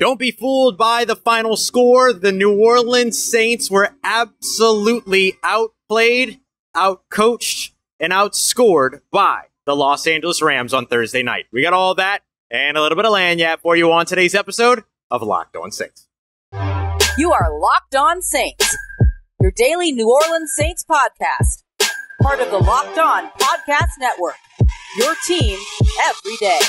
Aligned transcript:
Don't 0.00 0.18
be 0.18 0.30
fooled 0.30 0.78
by 0.78 1.04
the 1.04 1.14
final 1.14 1.58
score. 1.58 2.14
The 2.14 2.32
New 2.32 2.58
Orleans 2.58 3.22
Saints 3.22 3.70
were 3.70 3.90
absolutely 4.02 5.36
outplayed, 5.44 6.40
outcoached, 6.74 7.72
and 8.00 8.10
outscored 8.10 9.02
by 9.12 9.42
the 9.66 9.76
Los 9.76 10.06
Angeles 10.06 10.40
Rams 10.40 10.72
on 10.72 10.86
Thursday 10.86 11.22
night. 11.22 11.48
We 11.52 11.60
got 11.60 11.74
all 11.74 11.94
that 11.96 12.22
and 12.50 12.78
a 12.78 12.80
little 12.80 12.96
bit 12.96 13.04
of 13.04 13.12
land 13.12 13.40
lagniappe 13.40 13.60
for 13.60 13.76
you 13.76 13.92
on 13.92 14.06
today's 14.06 14.34
episode 14.34 14.84
of 15.10 15.22
Locked 15.22 15.54
On 15.54 15.70
Saints. 15.70 16.08
You 17.18 17.32
are 17.32 17.60
Locked 17.60 17.94
On 17.94 18.22
Saints, 18.22 18.74
your 19.38 19.50
daily 19.50 19.92
New 19.92 20.10
Orleans 20.10 20.50
Saints 20.56 20.82
podcast, 20.82 21.62
part 22.22 22.40
of 22.40 22.50
the 22.50 22.58
Locked 22.58 22.96
On 22.96 23.28
Podcast 23.38 23.98
Network. 23.98 24.36
Your 24.96 25.14
team 25.26 25.58
every 26.08 26.36
day. 26.40 26.60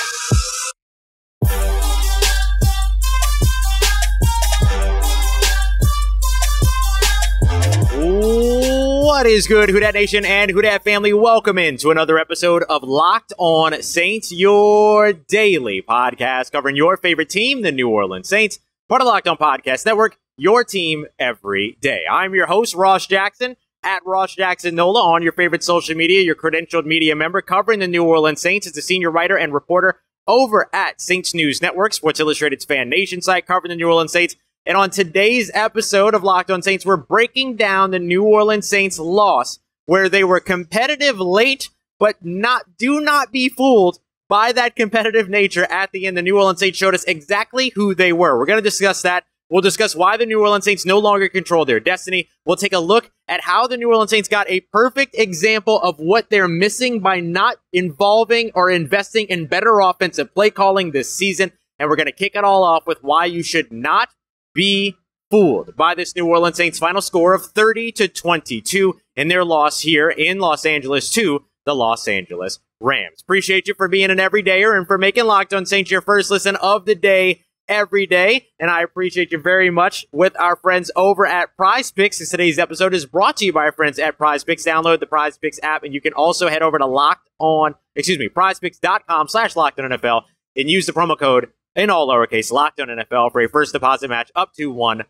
What 9.21 9.29
is 9.29 9.45
good, 9.45 9.69
Who 9.69 9.79
Dat 9.79 9.93
Nation 9.93 10.25
and 10.25 10.49
Who 10.49 10.63
Dat 10.63 10.83
family? 10.83 11.13
Welcome 11.13 11.59
in 11.59 11.77
to 11.77 11.91
another 11.91 12.17
episode 12.17 12.63
of 12.63 12.81
Locked 12.81 13.33
On 13.37 13.79
Saints, 13.83 14.31
your 14.31 15.13
daily 15.13 15.83
podcast 15.83 16.51
covering 16.51 16.75
your 16.75 16.97
favorite 16.97 17.29
team, 17.29 17.61
the 17.61 17.71
New 17.71 17.87
Orleans 17.87 18.27
Saints, 18.27 18.57
part 18.89 18.99
of 18.99 19.05
Locked 19.05 19.27
On 19.27 19.37
Podcast 19.37 19.85
Network, 19.85 20.17
your 20.37 20.63
team 20.63 21.05
every 21.19 21.77
day. 21.81 22.01
I'm 22.09 22.33
your 22.33 22.47
host, 22.47 22.73
Ross 22.73 23.05
Jackson, 23.05 23.57
at 23.83 24.01
Ross 24.07 24.33
Jackson 24.33 24.73
Nola 24.73 25.03
on 25.03 25.21
your 25.21 25.33
favorite 25.33 25.63
social 25.63 25.95
media, 25.95 26.23
your 26.23 26.33
credentialed 26.33 26.85
media 26.85 27.15
member 27.15 27.43
covering 27.43 27.77
the 27.77 27.87
New 27.87 28.03
Orleans 28.03 28.41
Saints 28.41 28.65
as 28.65 28.75
a 28.75 28.81
senior 28.81 29.11
writer 29.11 29.37
and 29.37 29.53
reporter 29.53 30.01
over 30.25 30.67
at 30.73 30.99
Saints 30.99 31.35
News 31.35 31.61
Network, 31.61 31.93
Sports 31.93 32.19
Illustrated's 32.19 32.65
fan 32.65 32.89
nation 32.89 33.21
site 33.21 33.45
covering 33.45 33.69
the 33.69 33.75
New 33.75 33.87
Orleans 33.87 34.13
Saints. 34.13 34.35
And 34.65 34.77
on 34.77 34.91
today's 34.91 35.49
episode 35.55 36.13
of 36.13 36.23
Locked 36.23 36.51
On 36.51 36.61
Saints, 36.61 36.85
we're 36.85 36.95
breaking 36.95 37.55
down 37.55 37.89
the 37.89 37.97
New 37.97 38.23
Orleans 38.23 38.67
Saints 38.67 38.99
loss, 38.99 39.57
where 39.87 40.07
they 40.07 40.23
were 40.23 40.39
competitive 40.39 41.19
late, 41.19 41.71
but 41.99 42.23
not 42.23 42.77
do 42.77 43.01
not 43.01 43.31
be 43.31 43.49
fooled 43.49 43.97
by 44.29 44.51
that 44.51 44.75
competitive 44.75 45.29
nature 45.29 45.65
at 45.71 45.91
the 45.91 46.05
end. 46.05 46.15
The 46.15 46.21
New 46.21 46.37
Orleans 46.37 46.59
Saints 46.59 46.77
showed 46.77 46.93
us 46.93 47.03
exactly 47.05 47.71
who 47.73 47.95
they 47.95 48.13
were. 48.13 48.37
We're 48.37 48.45
going 48.45 48.59
to 48.59 48.61
discuss 48.61 49.01
that. 49.01 49.25
We'll 49.49 49.61
discuss 49.61 49.95
why 49.95 50.15
the 50.15 50.27
New 50.27 50.39
Orleans 50.41 50.63
Saints 50.63 50.85
no 50.85 50.99
longer 50.99 51.27
control 51.27 51.65
their 51.65 51.79
destiny. 51.79 52.29
We'll 52.45 52.55
take 52.55 52.71
a 52.71 52.79
look 52.79 53.11
at 53.27 53.41
how 53.41 53.65
the 53.65 53.77
New 53.77 53.89
Orleans 53.89 54.11
Saints 54.11 54.29
got 54.29 54.47
a 54.47 54.61
perfect 54.71 55.15
example 55.17 55.81
of 55.81 55.97
what 55.97 56.29
they're 56.29 56.47
missing 56.47 56.99
by 56.99 57.19
not 57.19 57.57
involving 57.73 58.51
or 58.53 58.69
investing 58.69 59.25
in 59.25 59.47
better 59.47 59.79
offensive 59.79 60.33
play 60.35 60.51
calling 60.51 60.91
this 60.91 61.13
season. 61.13 61.51
And 61.79 61.89
we're 61.89 61.95
going 61.95 62.05
to 62.05 62.11
kick 62.11 62.35
it 62.35 62.43
all 62.43 62.63
off 62.63 62.85
with 62.85 63.03
why 63.03 63.25
you 63.25 63.41
should 63.41 63.71
not 63.71 64.09
be 64.53 64.95
fooled 65.29 65.75
by 65.75 65.95
this 65.95 66.15
New 66.15 66.27
Orleans 66.27 66.57
Saints 66.57 66.77
final 66.77 67.01
score 67.01 67.33
of 67.33 67.45
30 67.45 67.91
to 67.93 68.07
22 68.07 68.99
in 69.15 69.29
their 69.29 69.45
loss 69.45 69.81
here 69.81 70.09
in 70.09 70.39
Los 70.39 70.65
Angeles 70.65 71.09
to 71.13 71.45
the 71.65 71.73
Los 71.73 72.07
Angeles 72.07 72.59
Rams. 72.81 73.21
Appreciate 73.21 73.67
you 73.67 73.73
for 73.73 73.87
being 73.87 74.09
an 74.09 74.17
everydayer 74.17 74.75
and 74.75 74.85
for 74.85 74.97
making 74.97 75.25
Locked 75.25 75.53
On 75.53 75.65
Saints 75.65 75.91
your 75.91 76.01
first 76.01 76.31
listen 76.31 76.55
of 76.57 76.85
the 76.85 76.95
day 76.95 77.43
every 77.67 78.05
day. 78.05 78.47
And 78.59 78.69
I 78.69 78.81
appreciate 78.81 79.31
you 79.31 79.37
very 79.37 79.69
much 79.69 80.05
with 80.11 80.37
our 80.39 80.57
friends 80.57 80.91
over 80.95 81.25
at 81.25 81.55
Prize 81.55 81.91
Picks. 81.91 82.19
And 82.19 82.29
today's 82.29 82.59
episode 82.59 82.93
is 82.93 83.05
brought 83.05 83.37
to 83.37 83.45
you 83.45 83.53
by 83.53 83.65
our 83.65 83.71
friends 83.71 83.99
at 83.99 84.17
Prize 84.17 84.43
Picks. 84.43 84.65
Download 84.65 84.99
the 84.99 85.05
Prize 85.05 85.37
Picks 85.37 85.59
app 85.63 85.83
and 85.83 85.93
you 85.93 86.01
can 86.01 86.13
also 86.13 86.49
head 86.49 86.61
over 86.61 86.77
to 86.77 86.85
Locked 86.85 87.29
On, 87.39 87.75
excuse 87.95 88.19
me, 88.19 88.27
prizepicks.com 88.27 89.27
slash 89.29 89.55
Locked 89.55 89.79
On 89.79 89.89
NFL 89.89 90.23
and 90.57 90.69
use 90.69 90.85
the 90.85 90.91
promo 90.91 91.17
code 91.17 91.49
in 91.75 91.89
all 91.89 92.07
lowercase, 92.07 92.51
locked 92.51 92.79
on 92.79 92.87
NFL 92.87 93.31
for 93.31 93.41
a 93.41 93.49
first 93.49 93.73
deposit 93.73 94.09
match 94.09 94.31
up 94.35 94.53
to 94.55 94.73
$100. 94.73 95.05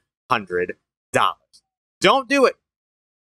Don't 2.01 2.29
do 2.29 2.45
it. 2.45 2.55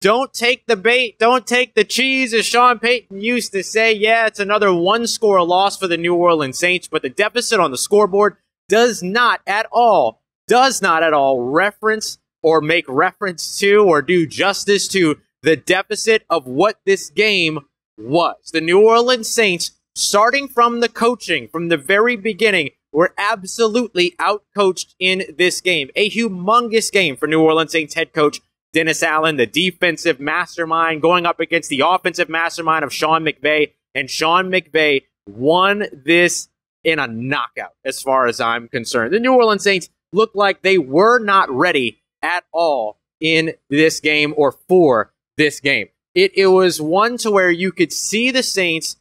Don't 0.00 0.32
take 0.32 0.66
the 0.66 0.76
bait. 0.76 1.18
Don't 1.20 1.46
take 1.46 1.74
the 1.74 1.84
cheese, 1.84 2.34
as 2.34 2.44
Sean 2.44 2.80
Payton 2.80 3.20
used 3.20 3.52
to 3.52 3.62
say. 3.62 3.92
Yeah, 3.92 4.26
it's 4.26 4.40
another 4.40 4.74
one 4.74 5.06
score 5.06 5.44
loss 5.44 5.76
for 5.76 5.86
the 5.86 5.96
New 5.96 6.14
Orleans 6.14 6.58
Saints, 6.58 6.88
but 6.88 7.02
the 7.02 7.08
deficit 7.08 7.60
on 7.60 7.70
the 7.70 7.78
scoreboard 7.78 8.36
does 8.68 9.02
not 9.02 9.42
at 9.46 9.66
all, 9.70 10.20
does 10.48 10.82
not 10.82 11.04
at 11.04 11.12
all 11.12 11.42
reference 11.42 12.18
or 12.42 12.60
make 12.60 12.84
reference 12.88 13.56
to 13.58 13.84
or 13.84 14.02
do 14.02 14.26
justice 14.26 14.88
to 14.88 15.20
the 15.42 15.56
deficit 15.56 16.24
of 16.28 16.46
what 16.46 16.80
this 16.84 17.08
game 17.10 17.60
was. 17.96 18.50
The 18.52 18.60
New 18.60 18.80
Orleans 18.80 19.28
Saints, 19.28 19.72
starting 19.94 20.48
from 20.48 20.80
the 20.80 20.88
coaching 20.88 21.46
from 21.46 21.68
the 21.68 21.76
very 21.76 22.16
beginning, 22.16 22.70
were 22.92 23.14
absolutely 23.16 24.14
outcoached 24.18 24.94
in 24.98 25.24
this 25.36 25.60
game. 25.60 25.90
A 25.96 26.10
humongous 26.10 26.92
game 26.92 27.16
for 27.16 27.26
New 27.26 27.42
Orleans 27.42 27.72
Saints 27.72 27.94
head 27.94 28.12
coach 28.12 28.40
Dennis 28.72 29.02
Allen, 29.02 29.36
the 29.36 29.46
defensive 29.46 30.20
mastermind, 30.20 31.02
going 31.02 31.26
up 31.26 31.40
against 31.40 31.68
the 31.68 31.82
offensive 31.84 32.28
mastermind 32.28 32.84
of 32.84 32.92
Sean 32.92 33.22
McVay. 33.24 33.72
And 33.94 34.08
Sean 34.08 34.50
McVay 34.50 35.02
won 35.28 35.84
this 35.92 36.48
in 36.84 36.98
a 36.98 37.06
knockout, 37.06 37.74
as 37.84 38.00
far 38.00 38.26
as 38.26 38.40
I'm 38.40 38.68
concerned. 38.68 39.12
The 39.12 39.20
New 39.20 39.34
Orleans 39.34 39.62
Saints 39.62 39.90
looked 40.12 40.36
like 40.36 40.62
they 40.62 40.78
were 40.78 41.18
not 41.18 41.50
ready 41.50 42.02
at 42.22 42.44
all 42.52 42.98
in 43.20 43.54
this 43.68 44.00
game 44.00 44.34
or 44.36 44.52
for 44.68 45.12
this 45.36 45.60
game. 45.60 45.88
It, 46.14 46.32
it 46.36 46.48
was 46.48 46.80
one 46.80 47.16
to 47.18 47.30
where 47.30 47.50
you 47.50 47.72
could 47.72 47.92
see 47.92 48.30
the 48.30 48.42
Saints 48.42 48.96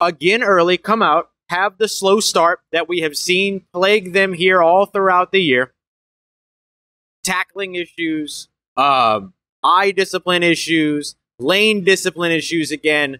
again 0.00 0.42
early 0.42 0.78
come 0.78 1.02
out 1.02 1.30
have 1.50 1.78
the 1.78 1.88
slow 1.88 2.20
start 2.20 2.60
that 2.70 2.88
we 2.88 3.00
have 3.00 3.16
seen 3.16 3.62
plague 3.72 4.12
them 4.12 4.32
here 4.32 4.62
all 4.62 4.86
throughout 4.86 5.32
the 5.32 5.42
year. 5.42 5.72
Tackling 7.24 7.74
issues, 7.74 8.48
um, 8.76 9.34
eye 9.62 9.90
discipline 9.90 10.44
issues, 10.44 11.16
lane 11.40 11.82
discipline 11.82 12.30
issues 12.30 12.70
again. 12.70 13.18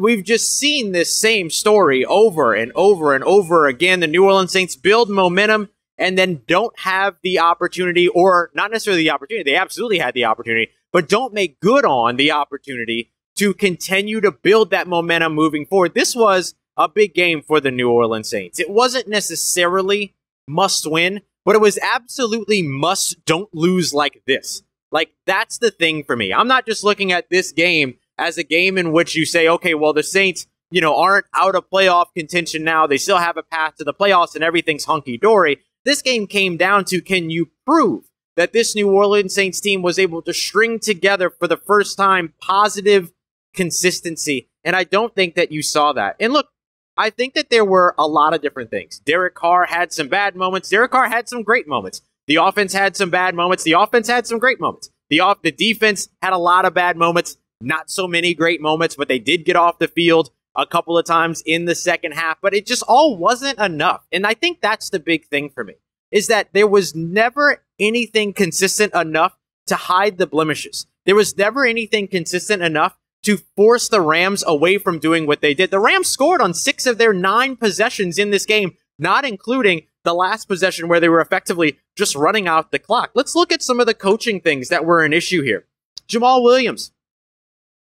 We've 0.00 0.24
just 0.24 0.56
seen 0.56 0.92
this 0.92 1.14
same 1.14 1.50
story 1.50 2.04
over 2.04 2.54
and 2.54 2.70
over 2.76 3.14
and 3.14 3.24
over 3.24 3.66
again. 3.66 3.98
The 3.98 4.06
New 4.06 4.24
Orleans 4.24 4.52
Saints 4.52 4.76
build 4.76 5.10
momentum 5.10 5.68
and 5.98 6.16
then 6.16 6.42
don't 6.46 6.78
have 6.78 7.16
the 7.22 7.40
opportunity, 7.40 8.06
or 8.06 8.50
not 8.54 8.70
necessarily 8.70 9.02
the 9.02 9.10
opportunity, 9.10 9.50
they 9.50 9.56
absolutely 9.56 9.98
had 9.98 10.14
the 10.14 10.24
opportunity, 10.24 10.70
but 10.92 11.08
don't 11.08 11.34
make 11.34 11.60
good 11.60 11.84
on 11.84 12.16
the 12.16 12.30
opportunity 12.30 13.10
to 13.36 13.52
continue 13.52 14.20
to 14.20 14.30
build 14.30 14.70
that 14.70 14.86
momentum 14.86 15.34
moving 15.34 15.66
forward. 15.66 15.94
This 15.94 16.14
was 16.14 16.54
a 16.82 16.88
big 16.88 17.14
game 17.14 17.42
for 17.42 17.60
the 17.60 17.70
New 17.70 17.90
Orleans 17.90 18.28
Saints. 18.28 18.58
It 18.58 18.70
wasn't 18.70 19.08
necessarily 19.08 20.14
must 20.48 20.90
win, 20.90 21.20
but 21.44 21.54
it 21.54 21.60
was 21.60 21.78
absolutely 21.78 22.62
must 22.62 23.24
don't 23.24 23.52
lose 23.54 23.94
like 23.94 24.22
this. 24.26 24.62
Like, 24.90 25.10
that's 25.26 25.58
the 25.58 25.70
thing 25.70 26.04
for 26.04 26.16
me. 26.16 26.32
I'm 26.32 26.48
not 26.48 26.66
just 26.66 26.84
looking 26.84 27.12
at 27.12 27.30
this 27.30 27.52
game 27.52 27.94
as 28.18 28.36
a 28.36 28.44
game 28.44 28.76
in 28.76 28.92
which 28.92 29.14
you 29.14 29.24
say, 29.24 29.48
okay, 29.48 29.74
well, 29.74 29.92
the 29.92 30.02
Saints, 30.02 30.46
you 30.70 30.80
know, 30.80 30.96
aren't 30.96 31.26
out 31.34 31.54
of 31.54 31.70
playoff 31.70 32.06
contention 32.14 32.62
now. 32.62 32.86
They 32.86 32.98
still 32.98 33.18
have 33.18 33.36
a 33.36 33.42
path 33.42 33.76
to 33.76 33.84
the 33.84 33.94
playoffs 33.94 34.34
and 34.34 34.44
everything's 34.44 34.84
hunky 34.84 35.16
dory. 35.16 35.60
This 35.84 36.02
game 36.02 36.26
came 36.26 36.56
down 36.56 36.84
to 36.86 37.00
can 37.00 37.30
you 37.30 37.50
prove 37.66 38.04
that 38.36 38.52
this 38.52 38.74
New 38.74 38.90
Orleans 38.90 39.34
Saints 39.34 39.60
team 39.60 39.82
was 39.82 39.98
able 39.98 40.22
to 40.22 40.34
string 40.34 40.78
together 40.78 41.30
for 41.30 41.48
the 41.48 41.56
first 41.56 41.96
time 41.96 42.34
positive 42.40 43.12
consistency? 43.54 44.48
And 44.64 44.76
I 44.76 44.84
don't 44.84 45.14
think 45.14 45.34
that 45.34 45.50
you 45.50 45.62
saw 45.62 45.92
that. 45.94 46.16
And 46.20 46.32
look, 46.32 46.48
I 46.96 47.10
think 47.10 47.34
that 47.34 47.50
there 47.50 47.64
were 47.64 47.94
a 47.98 48.06
lot 48.06 48.34
of 48.34 48.42
different 48.42 48.70
things. 48.70 49.00
Derek 49.00 49.34
Carr 49.34 49.66
had 49.66 49.92
some 49.92 50.08
bad 50.08 50.36
moments. 50.36 50.68
Derek 50.68 50.90
Carr 50.90 51.08
had 51.08 51.28
some 51.28 51.42
great 51.42 51.66
moments. 51.66 52.02
The 52.26 52.36
offense 52.36 52.72
had 52.72 52.96
some 52.96 53.10
bad 53.10 53.34
moments. 53.34 53.64
The 53.64 53.72
offense 53.72 54.08
had 54.08 54.26
some 54.26 54.38
great 54.38 54.60
moments. 54.60 54.90
The 55.10 55.20
off 55.20 55.42
the 55.42 55.52
defense 55.52 56.08
had 56.22 56.32
a 56.32 56.38
lot 56.38 56.64
of 56.64 56.74
bad 56.74 56.96
moments. 56.96 57.36
Not 57.60 57.90
so 57.90 58.06
many 58.06 58.34
great 58.34 58.60
moments, 58.60 58.96
but 58.96 59.08
they 59.08 59.18
did 59.18 59.44
get 59.44 59.56
off 59.56 59.78
the 59.78 59.88
field 59.88 60.30
a 60.56 60.66
couple 60.66 60.98
of 60.98 61.04
times 61.04 61.42
in 61.46 61.64
the 61.64 61.74
second 61.74 62.12
half. 62.12 62.38
But 62.40 62.54
it 62.54 62.66
just 62.66 62.82
all 62.86 63.16
wasn't 63.16 63.58
enough. 63.58 64.06
And 64.12 64.26
I 64.26 64.34
think 64.34 64.60
that's 64.60 64.90
the 64.90 64.98
big 64.98 65.26
thing 65.26 65.50
for 65.50 65.64
me 65.64 65.74
is 66.10 66.26
that 66.26 66.48
there 66.52 66.66
was 66.66 66.94
never 66.94 67.64
anything 67.78 68.34
consistent 68.34 68.94
enough 68.94 69.36
to 69.66 69.74
hide 69.74 70.18
the 70.18 70.26
blemishes. 70.26 70.86
There 71.06 71.14
was 71.14 71.36
never 71.36 71.64
anything 71.64 72.06
consistent 72.06 72.62
enough 72.62 72.96
to 73.22 73.38
force 73.56 73.88
the 73.88 74.00
Rams 74.00 74.42
away 74.46 74.78
from 74.78 74.98
doing 74.98 75.26
what 75.26 75.40
they 75.40 75.54
did. 75.54 75.70
The 75.70 75.78
Rams 75.78 76.08
scored 76.08 76.40
on 76.40 76.54
six 76.54 76.86
of 76.86 76.98
their 76.98 77.12
nine 77.12 77.56
possessions 77.56 78.18
in 78.18 78.30
this 78.30 78.46
game, 78.46 78.76
not 78.98 79.24
including 79.24 79.82
the 80.04 80.14
last 80.14 80.46
possession 80.46 80.88
where 80.88 81.00
they 81.00 81.08
were 81.08 81.20
effectively 81.20 81.78
just 81.96 82.16
running 82.16 82.48
out 82.48 82.72
the 82.72 82.78
clock. 82.78 83.10
Let's 83.14 83.34
look 83.34 83.52
at 83.52 83.62
some 83.62 83.78
of 83.78 83.86
the 83.86 83.94
coaching 83.94 84.40
things 84.40 84.68
that 84.68 84.84
were 84.84 85.04
an 85.04 85.12
issue 85.12 85.42
here. 85.42 85.66
Jamaal 86.08 86.42
Williams, 86.42 86.92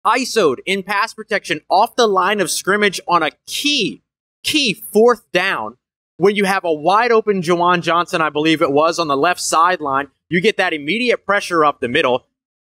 ISO'd 0.06 0.62
in 0.66 0.84
pass 0.84 1.14
protection 1.14 1.62
off 1.70 1.96
the 1.96 2.08
line 2.08 2.40
of 2.40 2.52
scrimmage 2.52 3.02
on 3.08 3.24
a 3.24 3.32
key, 3.48 4.04
key 4.44 4.74
fourth 4.74 5.32
down 5.32 5.78
when 6.18 6.36
you 6.36 6.46
have 6.46 6.64
a 6.64 6.72
wide 6.72 7.12
open 7.12 7.42
Juwan 7.42 7.82
Johnson, 7.82 8.22
I 8.22 8.30
believe 8.30 8.62
it 8.62 8.72
was, 8.72 9.00
on 9.00 9.08
the 9.08 9.18
left 9.18 9.42
sideline. 9.42 10.10
You 10.30 10.42
get 10.42 10.58
that 10.58 10.74
immediate 10.74 11.26
pressure 11.26 11.66
up 11.66 11.80
the 11.80 11.88
middle. 11.88 12.26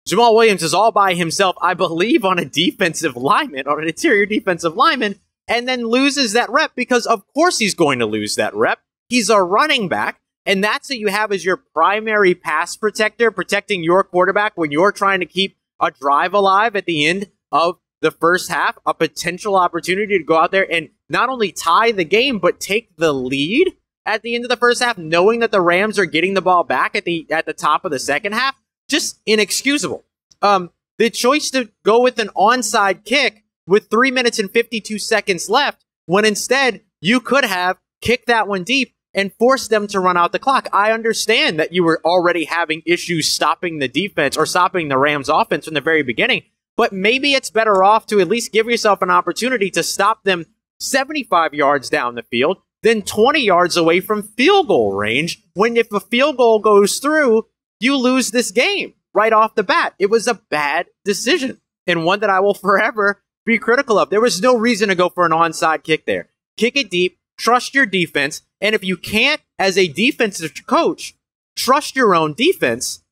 Jamaal 0.09 0.35
Williams 0.35 0.63
is 0.63 0.73
all 0.73 0.91
by 0.91 1.13
himself, 1.13 1.55
I 1.61 1.73
believe, 1.73 2.25
on 2.25 2.39
a 2.39 2.45
defensive 2.45 3.15
lineman, 3.15 3.67
on 3.67 3.81
an 3.81 3.87
interior 3.87 4.25
defensive 4.25 4.75
lineman, 4.75 5.15
and 5.47 5.67
then 5.67 5.87
loses 5.87 6.33
that 6.33 6.49
rep 6.49 6.71
because, 6.75 7.05
of 7.05 7.23
course, 7.33 7.59
he's 7.59 7.73
going 7.75 7.99
to 7.99 8.05
lose 8.05 8.35
that 8.35 8.53
rep. 8.55 8.79
He's 9.07 9.29
a 9.29 9.41
running 9.41 9.87
back, 9.87 10.19
And 10.45 10.63
that's 10.63 10.89
what 10.89 10.99
you 10.99 11.07
have 11.09 11.31
as 11.31 11.45
your 11.45 11.57
primary 11.57 12.33
pass 12.33 12.75
protector, 12.75 13.29
protecting 13.29 13.83
your 13.83 14.03
quarterback 14.03 14.53
when 14.55 14.71
you're 14.71 14.91
trying 14.91 15.19
to 15.19 15.25
keep 15.25 15.57
a 15.79 15.91
drive 15.91 16.33
alive 16.33 16.75
at 16.75 16.85
the 16.85 17.05
end 17.05 17.29
of 17.51 17.77
the 18.01 18.11
first 18.11 18.49
half, 18.49 18.77
a 18.85 18.93
potential 18.93 19.55
opportunity 19.55 20.17
to 20.17 20.23
go 20.23 20.37
out 20.37 20.51
there 20.51 20.71
and 20.71 20.89
not 21.09 21.29
only 21.29 21.51
tie 21.51 21.91
the 21.91 22.05
game, 22.05 22.39
but 22.39 22.59
take 22.59 22.95
the 22.95 23.13
lead 23.13 23.75
at 24.05 24.21
the 24.21 24.35
end 24.35 24.45
of 24.45 24.49
the 24.49 24.57
first 24.57 24.81
half, 24.81 24.97
knowing 24.97 25.39
that 25.39 25.51
the 25.51 25.61
Rams 25.61 25.99
are 25.99 26.05
getting 26.05 26.33
the 26.33 26.41
ball 26.41 26.63
back 26.63 26.95
at 26.95 27.05
the 27.05 27.27
at 27.29 27.45
the 27.45 27.53
top 27.53 27.85
of 27.85 27.91
the 27.91 27.99
second 27.99 28.33
half, 28.33 28.55
just 28.89 29.19
inexcusable. 29.25 30.03
Um, 30.41 30.71
the 30.97 31.09
choice 31.09 31.49
to 31.51 31.69
go 31.83 32.01
with 32.01 32.19
an 32.19 32.29
onside 32.35 33.05
kick 33.05 33.45
with 33.65 33.89
three 33.89 34.11
minutes 34.11 34.39
and 34.39 34.51
52 34.51 34.99
seconds 34.99 35.49
left, 35.49 35.85
when 36.07 36.25
instead 36.25 36.81
you 36.99 37.19
could 37.19 37.45
have 37.45 37.77
kicked 38.01 38.27
that 38.27 38.47
one 38.47 38.63
deep 38.63 38.95
and 39.13 39.33
forced 39.33 39.69
them 39.69 39.87
to 39.87 39.99
run 39.99 40.17
out 40.17 40.31
the 40.31 40.39
clock. 40.39 40.67
I 40.73 40.91
understand 40.91 41.59
that 41.59 41.71
you 41.71 41.83
were 41.83 42.01
already 42.03 42.45
having 42.45 42.81
issues 42.85 43.27
stopping 43.27 43.79
the 43.79 43.87
defense 43.87 44.37
or 44.37 44.45
stopping 44.45 44.87
the 44.87 44.97
Rams 44.97 45.29
offense 45.29 45.65
from 45.65 45.73
the 45.73 45.81
very 45.81 46.03
beginning, 46.03 46.43
but 46.77 46.93
maybe 46.93 47.33
it's 47.33 47.49
better 47.49 47.83
off 47.83 48.05
to 48.07 48.19
at 48.19 48.27
least 48.27 48.51
give 48.51 48.67
yourself 48.67 49.01
an 49.01 49.09
opportunity 49.09 49.69
to 49.71 49.83
stop 49.83 50.23
them 50.23 50.45
75 50.79 51.53
yards 51.53 51.89
down 51.89 52.15
the 52.15 52.23
field 52.23 52.57
than 52.83 53.01
20 53.01 53.41
yards 53.41 53.75
away 53.75 53.99
from 53.99 54.23
field 54.23 54.67
goal 54.67 54.93
range. 54.93 55.43
When 55.53 55.75
if 55.75 55.91
a 55.91 55.99
field 55.99 56.37
goal 56.37 56.59
goes 56.59 56.99
through, 56.99 57.47
you 57.79 57.97
lose 57.97 58.31
this 58.31 58.51
game 58.51 58.93
right 59.13 59.33
off 59.33 59.55
the 59.55 59.63
bat. 59.63 59.93
It 59.99 60.09
was 60.09 60.27
a 60.27 60.41
bad 60.49 60.87
decision 61.03 61.59
and 61.87 62.05
one 62.05 62.19
that 62.19 62.29
I 62.29 62.39
will 62.39 62.53
forever 62.53 63.21
be 63.45 63.57
critical 63.57 63.97
of. 63.97 64.09
There 64.09 64.21
was 64.21 64.41
no 64.41 64.55
reason 64.55 64.89
to 64.89 64.95
go 64.95 65.09
for 65.09 65.25
an 65.25 65.31
onside 65.31 65.83
kick 65.83 66.05
there. 66.05 66.29
Kick 66.57 66.75
it 66.75 66.89
deep, 66.89 67.17
trust 67.37 67.73
your 67.73 67.85
defense, 67.85 68.41
and 68.61 68.75
if 68.75 68.83
you 68.83 68.97
can't, 68.97 69.41
as 69.57 69.77
a 69.77 69.87
defensive 69.87 70.53
coach, 70.67 71.15
trust 71.55 71.95
your 71.95 72.13
own 72.13 72.33
defense, 72.33 73.03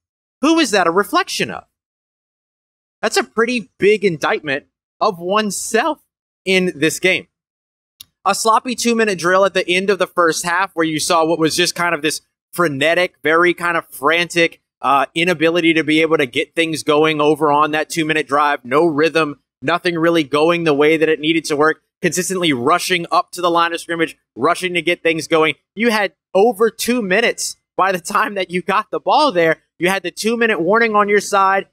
who 0.41 0.59
is 0.59 0.71
that 0.71 0.87
a 0.87 0.91
reflection 0.91 1.49
of? 1.49 1.63
That's 3.01 3.17
a 3.17 3.23
pretty 3.23 3.71
big 3.77 4.03
indictment 4.03 4.65
of 4.99 5.19
oneself 5.19 5.99
in 6.45 6.73
this 6.75 6.99
game. 6.99 7.27
A 8.25 8.35
sloppy 8.35 8.75
two 8.75 8.95
minute 8.95 9.17
drill 9.17 9.45
at 9.45 9.53
the 9.53 9.67
end 9.67 9.89
of 9.89 9.99
the 9.99 10.07
first 10.07 10.45
half, 10.45 10.71
where 10.73 10.85
you 10.85 10.99
saw 10.99 11.25
what 11.25 11.39
was 11.39 11.55
just 11.55 11.75
kind 11.75 11.95
of 11.95 12.01
this 12.01 12.21
frenetic, 12.57 13.13
very 13.21 13.53
kind 13.53 13.77
of 13.77 13.85
frantic 13.85 14.59
uh, 14.81 15.05
inability 15.13 15.75
to 15.75 15.83
be 15.83 16.01
able 16.01 16.17
to 16.17 16.25
get 16.25 16.55
things 16.55 16.81
going 16.81 17.21
over 17.21 17.51
on 17.51 17.69
that 17.69 17.87
two 17.87 18.03
minute 18.03 18.27
drive, 18.27 18.65
no 18.65 18.83
rhythm, 18.83 19.39
nothing 19.61 19.95
really 19.95 20.23
going 20.23 20.63
the 20.63 20.73
way 20.73 20.97
that 20.97 21.07
it 21.07 21.19
needed 21.19 21.45
to 21.45 21.55
work, 21.55 21.83
consistently 22.01 22.51
rushing 22.53 23.05
up 23.11 23.31
to 23.31 23.41
the 23.41 23.51
line 23.51 23.73
of 23.73 23.79
scrimmage, 23.79 24.17
rushing 24.35 24.73
to 24.73 24.81
get 24.81 25.03
things 25.03 25.27
going. 25.27 25.53
You 25.75 25.91
had 25.91 26.13
over 26.33 26.71
two 26.71 27.03
minutes 27.03 27.57
by 27.75 27.91
the 27.91 27.99
time 27.99 28.33
that 28.33 28.49
you 28.49 28.63
got 28.63 28.89
the 28.89 28.99
ball 28.99 29.31
there. 29.31 29.57
You 29.77 29.89
had 29.89 30.01
the 30.01 30.09
two 30.09 30.35
minute 30.35 30.59
warning 30.59 30.95
on 30.95 31.07
your 31.07 31.21
side. 31.21 31.67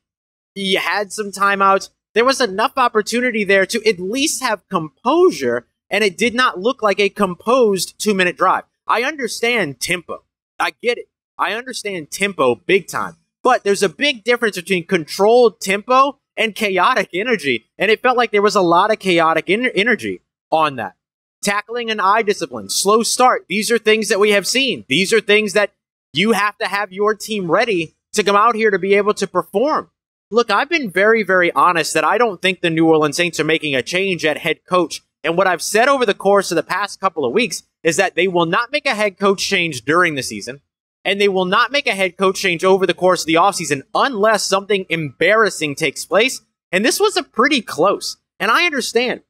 You 0.54 0.80
had 0.80 1.12
some 1.12 1.32
timeouts. 1.32 1.88
There 2.12 2.26
was 2.26 2.42
enough 2.42 2.72
opportunity 2.76 3.42
there 3.42 3.64
to 3.64 3.88
at 3.88 3.98
least 3.98 4.42
have 4.42 4.68
composure, 4.68 5.66
and 5.88 6.04
it 6.04 6.18
did 6.18 6.34
not 6.34 6.60
look 6.60 6.82
like 6.82 7.00
a 7.00 7.08
composed 7.08 7.98
two 7.98 8.12
minute 8.12 8.36
drive. 8.36 8.64
I 8.86 9.02
understand 9.02 9.80
tempo. 9.80 10.24
I 10.58 10.72
get 10.82 10.98
it. 10.98 11.08
I 11.38 11.54
understand 11.54 12.10
tempo 12.10 12.54
big 12.54 12.86
time. 12.86 13.16
But 13.42 13.64
there's 13.64 13.82
a 13.82 13.88
big 13.88 14.24
difference 14.24 14.56
between 14.56 14.86
controlled 14.86 15.60
tempo 15.60 16.18
and 16.36 16.54
chaotic 16.54 17.10
energy. 17.12 17.66
And 17.78 17.90
it 17.90 18.02
felt 18.02 18.16
like 18.16 18.30
there 18.30 18.42
was 18.42 18.56
a 18.56 18.62
lot 18.62 18.90
of 18.90 18.98
chaotic 18.98 19.50
en- 19.50 19.66
energy 19.74 20.22
on 20.50 20.76
that. 20.76 20.94
Tackling 21.42 21.90
and 21.90 22.00
eye 22.00 22.22
discipline, 22.22 22.70
slow 22.70 23.02
start. 23.02 23.44
These 23.48 23.70
are 23.70 23.78
things 23.78 24.08
that 24.08 24.20
we 24.20 24.30
have 24.30 24.46
seen. 24.46 24.84
These 24.88 25.12
are 25.12 25.20
things 25.20 25.52
that 25.52 25.72
you 26.14 26.32
have 26.32 26.56
to 26.58 26.66
have 26.66 26.92
your 26.92 27.14
team 27.14 27.50
ready 27.50 27.96
to 28.14 28.22
come 28.22 28.36
out 28.36 28.54
here 28.54 28.70
to 28.70 28.78
be 28.78 28.94
able 28.94 29.14
to 29.14 29.26
perform. 29.26 29.90
Look, 30.30 30.50
I've 30.50 30.70
been 30.70 30.90
very, 30.90 31.22
very 31.22 31.52
honest 31.52 31.92
that 31.94 32.04
I 32.04 32.16
don't 32.16 32.40
think 32.40 32.60
the 32.60 32.70
New 32.70 32.88
Orleans 32.88 33.16
Saints 33.16 33.38
are 33.38 33.44
making 33.44 33.74
a 33.74 33.82
change 33.82 34.24
at 34.24 34.38
head 34.38 34.64
coach. 34.64 35.02
And 35.22 35.36
what 35.36 35.46
I've 35.46 35.62
said 35.62 35.88
over 35.88 36.06
the 36.06 36.14
course 36.14 36.50
of 36.50 36.56
the 36.56 36.62
past 36.62 36.98
couple 36.98 37.24
of 37.24 37.32
weeks 37.32 37.62
is 37.84 37.96
that 37.96 38.16
they 38.16 38.26
will 38.26 38.46
not 38.46 38.72
make 38.72 38.86
a 38.86 38.94
head 38.94 39.18
coach 39.18 39.46
change 39.46 39.84
during 39.84 40.16
the 40.16 40.22
season, 40.22 40.60
and 41.04 41.20
they 41.20 41.28
will 41.28 41.44
not 41.44 41.70
make 41.70 41.86
a 41.86 41.94
head 41.94 42.16
coach 42.16 42.40
change 42.40 42.64
over 42.64 42.86
the 42.86 42.94
course 42.94 43.22
of 43.22 43.26
the 43.26 43.34
offseason 43.34 43.82
unless 43.94 44.42
something 44.42 44.86
embarrassing 44.88 45.76
takes 45.76 46.04
place. 46.04 46.40
And 46.72 46.84
this 46.84 46.98
was 46.98 47.16
a 47.16 47.22
pretty 47.22 47.60
close. 47.60 48.16
And 48.40 48.50
I 48.50 48.64
understand 48.64 49.20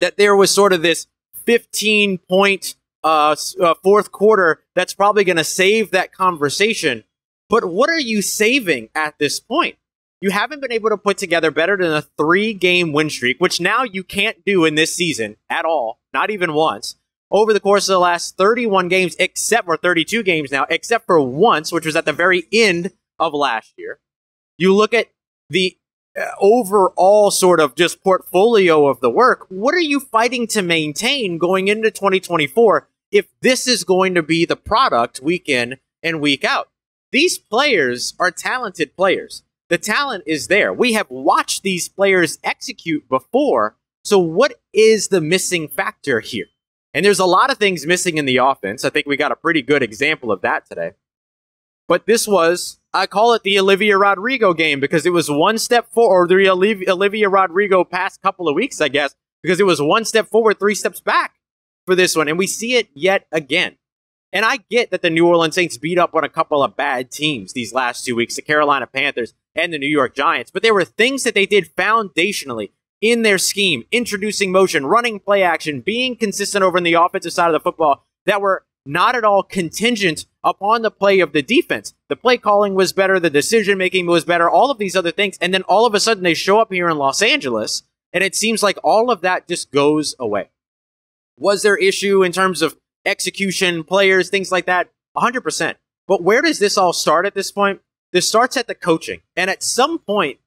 that 0.00 0.18
there 0.18 0.36
was 0.36 0.54
sort 0.54 0.74
of 0.74 0.82
this 0.82 1.06
15 1.46 2.18
point 2.28 2.74
uh, 3.02 3.36
uh, 3.62 3.74
fourth 3.82 4.12
quarter 4.12 4.62
that's 4.74 4.92
probably 4.92 5.24
going 5.24 5.36
to 5.36 5.44
save 5.44 5.92
that 5.92 6.12
conversation. 6.12 7.04
But 7.48 7.64
what 7.64 7.88
are 7.88 8.00
you 8.00 8.20
saving 8.20 8.90
at 8.94 9.18
this 9.18 9.40
point? 9.40 9.76
you 10.20 10.30
haven't 10.30 10.60
been 10.60 10.72
able 10.72 10.90
to 10.90 10.96
put 10.96 11.18
together 11.18 11.50
better 11.50 11.76
than 11.76 11.92
a 11.92 12.02
three 12.02 12.54
game 12.54 12.92
win 12.92 13.10
streak, 13.10 13.38
which 13.38 13.60
now 13.60 13.84
you 13.84 14.02
can't 14.02 14.44
do 14.44 14.64
in 14.64 14.74
this 14.74 14.94
season 14.94 15.36
at 15.48 15.64
all, 15.64 16.00
not 16.12 16.30
even 16.30 16.52
once, 16.54 16.96
over 17.30 17.52
the 17.52 17.60
course 17.60 17.88
of 17.88 17.94
the 17.94 18.00
last 18.00 18.36
31 18.36 18.88
games, 18.88 19.16
except 19.18 19.66
for 19.66 19.76
32 19.76 20.22
games 20.22 20.50
now, 20.50 20.66
except 20.70 21.06
for 21.06 21.20
once, 21.20 21.72
which 21.72 21.86
was 21.86 21.96
at 21.96 22.04
the 22.04 22.12
very 22.12 22.44
end 22.52 22.92
of 23.18 23.34
last 23.34 23.74
year. 23.76 24.00
You 24.56 24.74
look 24.74 24.94
at 24.94 25.08
the 25.50 25.76
uh, 26.18 26.26
overall 26.40 27.30
sort 27.30 27.60
of 27.60 27.74
just 27.74 28.02
portfolio 28.02 28.88
of 28.88 29.00
the 29.00 29.10
work. 29.10 29.46
What 29.48 29.74
are 29.74 29.80
you 29.80 30.00
fighting 30.00 30.46
to 30.48 30.62
maintain 30.62 31.38
going 31.38 31.68
into 31.68 31.90
2024 31.90 32.88
if 33.10 33.26
this 33.40 33.66
is 33.66 33.84
going 33.84 34.14
to 34.14 34.22
be 34.22 34.44
the 34.44 34.56
product 34.56 35.20
week 35.20 35.48
in 35.48 35.76
and 36.02 36.20
week 36.20 36.44
out? 36.44 36.68
These 37.12 37.38
players 37.38 38.14
are 38.18 38.30
talented 38.30 38.96
players 38.96 39.42
the 39.68 39.78
talent 39.78 40.24
is 40.26 40.48
there. 40.48 40.72
We 40.72 40.94
have 40.94 41.10
watched 41.10 41.62
these 41.62 41.88
players 41.88 42.38
execute 42.42 43.08
before. 43.08 43.76
So, 44.04 44.18
what 44.18 44.54
is 44.72 45.08
the 45.08 45.20
missing 45.20 45.68
factor 45.68 46.20
here? 46.20 46.46
And 46.94 47.04
there's 47.04 47.18
a 47.18 47.26
lot 47.26 47.50
of 47.50 47.58
things 47.58 47.86
missing 47.86 48.16
in 48.16 48.24
the 48.24 48.38
offense. 48.38 48.84
I 48.84 48.90
think 48.90 49.06
we 49.06 49.16
got 49.16 49.32
a 49.32 49.36
pretty 49.36 49.62
good 49.62 49.82
example 49.82 50.32
of 50.32 50.40
that 50.40 50.66
today. 50.66 50.92
But 51.86 52.06
this 52.06 52.28
was, 52.28 52.80
I 52.92 53.06
call 53.06 53.32
it 53.34 53.42
the 53.42 53.58
Olivia 53.58 53.96
Rodrigo 53.96 54.52
game 54.52 54.80
because 54.80 55.06
it 55.06 55.12
was 55.12 55.30
one 55.30 55.58
step 55.58 55.90
forward, 55.90 56.28
the 56.28 56.48
Olivia 56.88 57.28
Rodrigo 57.28 57.84
past 57.84 58.20
couple 58.22 58.48
of 58.48 58.54
weeks, 58.54 58.80
I 58.80 58.88
guess, 58.88 59.14
because 59.42 59.60
it 59.60 59.66
was 59.66 59.80
one 59.80 60.04
step 60.04 60.26
forward, 60.28 60.58
three 60.58 60.74
steps 60.74 61.00
back 61.00 61.36
for 61.86 61.94
this 61.94 62.14
one. 62.14 62.28
And 62.28 62.38
we 62.38 62.46
see 62.46 62.74
it 62.76 62.88
yet 62.94 63.26
again. 63.32 63.76
And 64.30 64.44
I 64.44 64.58
get 64.70 64.90
that 64.90 65.00
the 65.00 65.08
New 65.08 65.26
Orleans 65.26 65.54
Saints 65.54 65.78
beat 65.78 65.98
up 65.98 66.14
on 66.14 66.24
a 66.24 66.28
couple 66.28 66.62
of 66.62 66.76
bad 66.76 67.10
teams 67.10 67.54
these 67.54 67.72
last 67.72 68.04
two 68.04 68.14
weeks, 68.14 68.36
the 68.36 68.42
Carolina 68.42 68.86
Panthers 68.86 69.32
and 69.54 69.72
the 69.72 69.78
New 69.78 69.88
York 69.88 70.14
Giants, 70.14 70.50
but 70.50 70.62
there 70.62 70.74
were 70.74 70.84
things 70.84 71.24
that 71.24 71.34
they 71.34 71.46
did 71.46 71.74
foundationally 71.74 72.70
in 73.00 73.22
their 73.22 73.38
scheme, 73.38 73.84
introducing 73.92 74.50
motion, 74.50 74.86
running 74.86 75.20
play 75.20 75.42
action, 75.42 75.80
being 75.80 76.16
consistent 76.16 76.64
over 76.64 76.78
in 76.78 76.84
the 76.84 76.94
offensive 76.94 77.32
side 77.32 77.46
of 77.46 77.52
the 77.52 77.60
football 77.60 78.04
that 78.26 78.40
were 78.40 78.64
not 78.84 79.14
at 79.14 79.24
all 79.24 79.42
contingent 79.42 80.26
upon 80.42 80.82
the 80.82 80.90
play 80.90 81.20
of 81.20 81.32
the 81.32 81.42
defense. 81.42 81.94
The 82.08 82.16
play 82.16 82.38
calling 82.38 82.74
was 82.74 82.92
better, 82.92 83.20
the 83.20 83.30
decision 83.30 83.78
making 83.78 84.06
was 84.06 84.24
better, 84.24 84.48
all 84.48 84.70
of 84.70 84.78
these 84.78 84.96
other 84.96 85.12
things. 85.12 85.36
And 85.40 85.52
then 85.52 85.62
all 85.62 85.86
of 85.86 85.94
a 85.94 86.00
sudden 86.00 86.24
they 86.24 86.34
show 86.34 86.58
up 86.58 86.72
here 86.72 86.88
in 86.88 86.96
Los 86.96 87.20
Angeles, 87.22 87.82
and 88.12 88.24
it 88.24 88.34
seems 88.34 88.62
like 88.62 88.78
all 88.82 89.10
of 89.10 89.20
that 89.20 89.46
just 89.46 89.70
goes 89.70 90.14
away. 90.18 90.50
Was 91.38 91.62
there 91.62 91.76
issue 91.76 92.22
in 92.24 92.32
terms 92.32 92.62
of 92.62 92.76
execution, 93.04 93.84
players, 93.84 94.30
things 94.30 94.52
like 94.52 94.66
that, 94.66 94.90
100%. 95.16 95.74
But 96.06 96.22
where 96.22 96.42
does 96.42 96.58
this 96.58 96.78
all 96.78 96.92
start 96.92 97.26
at 97.26 97.34
this 97.34 97.50
point? 97.50 97.80
This 98.12 98.28
starts 98.28 98.56
at 98.56 98.66
the 98.66 98.74
coaching. 98.74 99.20
And 99.36 99.50
at 99.50 99.62
some 99.62 99.98
point, 99.98 100.38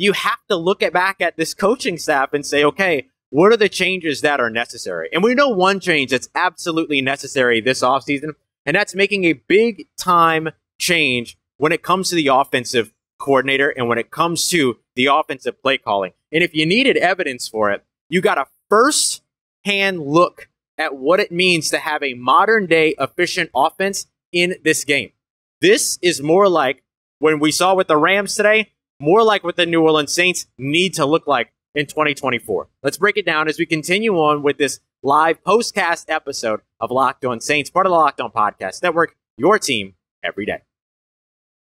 you 0.00 0.12
have 0.12 0.38
to 0.48 0.56
look 0.56 0.82
at 0.82 0.94
back 0.94 1.20
at 1.20 1.36
this 1.36 1.52
coaching 1.52 1.98
staff 1.98 2.32
and 2.32 2.44
say, 2.44 2.64
okay, 2.64 3.08
what 3.28 3.52
are 3.52 3.56
the 3.56 3.68
changes 3.68 4.22
that 4.22 4.40
are 4.40 4.48
necessary? 4.48 5.10
And 5.12 5.22
we 5.22 5.34
know 5.34 5.50
one 5.50 5.78
change 5.78 6.10
that's 6.10 6.30
absolutely 6.34 7.02
necessary 7.02 7.60
this 7.60 7.82
offseason, 7.82 8.30
and 8.64 8.74
that's 8.74 8.94
making 8.94 9.24
a 9.24 9.34
big 9.34 9.86
time 9.98 10.50
change 10.78 11.36
when 11.58 11.70
it 11.70 11.82
comes 11.82 12.08
to 12.08 12.16
the 12.16 12.28
offensive 12.28 12.94
coordinator 13.18 13.68
and 13.68 13.88
when 13.88 13.98
it 13.98 14.10
comes 14.10 14.48
to 14.48 14.78
the 14.96 15.06
offensive 15.06 15.60
play 15.62 15.76
calling. 15.76 16.12
And 16.32 16.42
if 16.42 16.54
you 16.54 16.64
needed 16.64 16.96
evidence 16.96 17.46
for 17.46 17.70
it, 17.70 17.84
you 18.08 18.22
got 18.22 18.38
a 18.38 18.46
first 18.70 19.22
hand 19.66 20.00
look 20.00 20.48
at 20.78 20.96
what 20.96 21.20
it 21.20 21.30
means 21.30 21.68
to 21.68 21.78
have 21.78 22.02
a 22.02 22.14
modern 22.14 22.64
day 22.64 22.94
efficient 22.98 23.50
offense 23.54 24.06
in 24.32 24.54
this 24.64 24.84
game. 24.84 25.12
This 25.60 25.98
is 26.00 26.22
more 26.22 26.48
like 26.48 26.82
when 27.18 27.38
we 27.38 27.52
saw 27.52 27.74
with 27.74 27.88
the 27.88 27.98
Rams 27.98 28.34
today, 28.34 28.72
more 29.00 29.24
like 29.24 29.42
what 29.42 29.56
the 29.56 29.66
New 29.66 29.82
Orleans 29.82 30.12
Saints 30.12 30.46
need 30.58 30.94
to 30.94 31.06
look 31.06 31.26
like 31.26 31.52
in 31.74 31.86
2024. 31.86 32.68
Let's 32.82 32.98
break 32.98 33.16
it 33.16 33.26
down 33.26 33.48
as 33.48 33.58
we 33.58 33.66
continue 33.66 34.14
on 34.16 34.42
with 34.42 34.58
this 34.58 34.80
live 35.02 35.42
postcast 35.42 36.04
episode 36.08 36.60
of 36.78 36.90
Locked 36.90 37.24
On 37.24 37.40
Saints, 37.40 37.70
part 37.70 37.86
of 37.86 37.90
the 37.90 37.96
Locked 37.96 38.20
On 38.20 38.30
Podcast 38.30 38.82
Network, 38.82 39.16
your 39.36 39.58
team 39.58 39.94
every 40.22 40.44
day. 40.44 40.62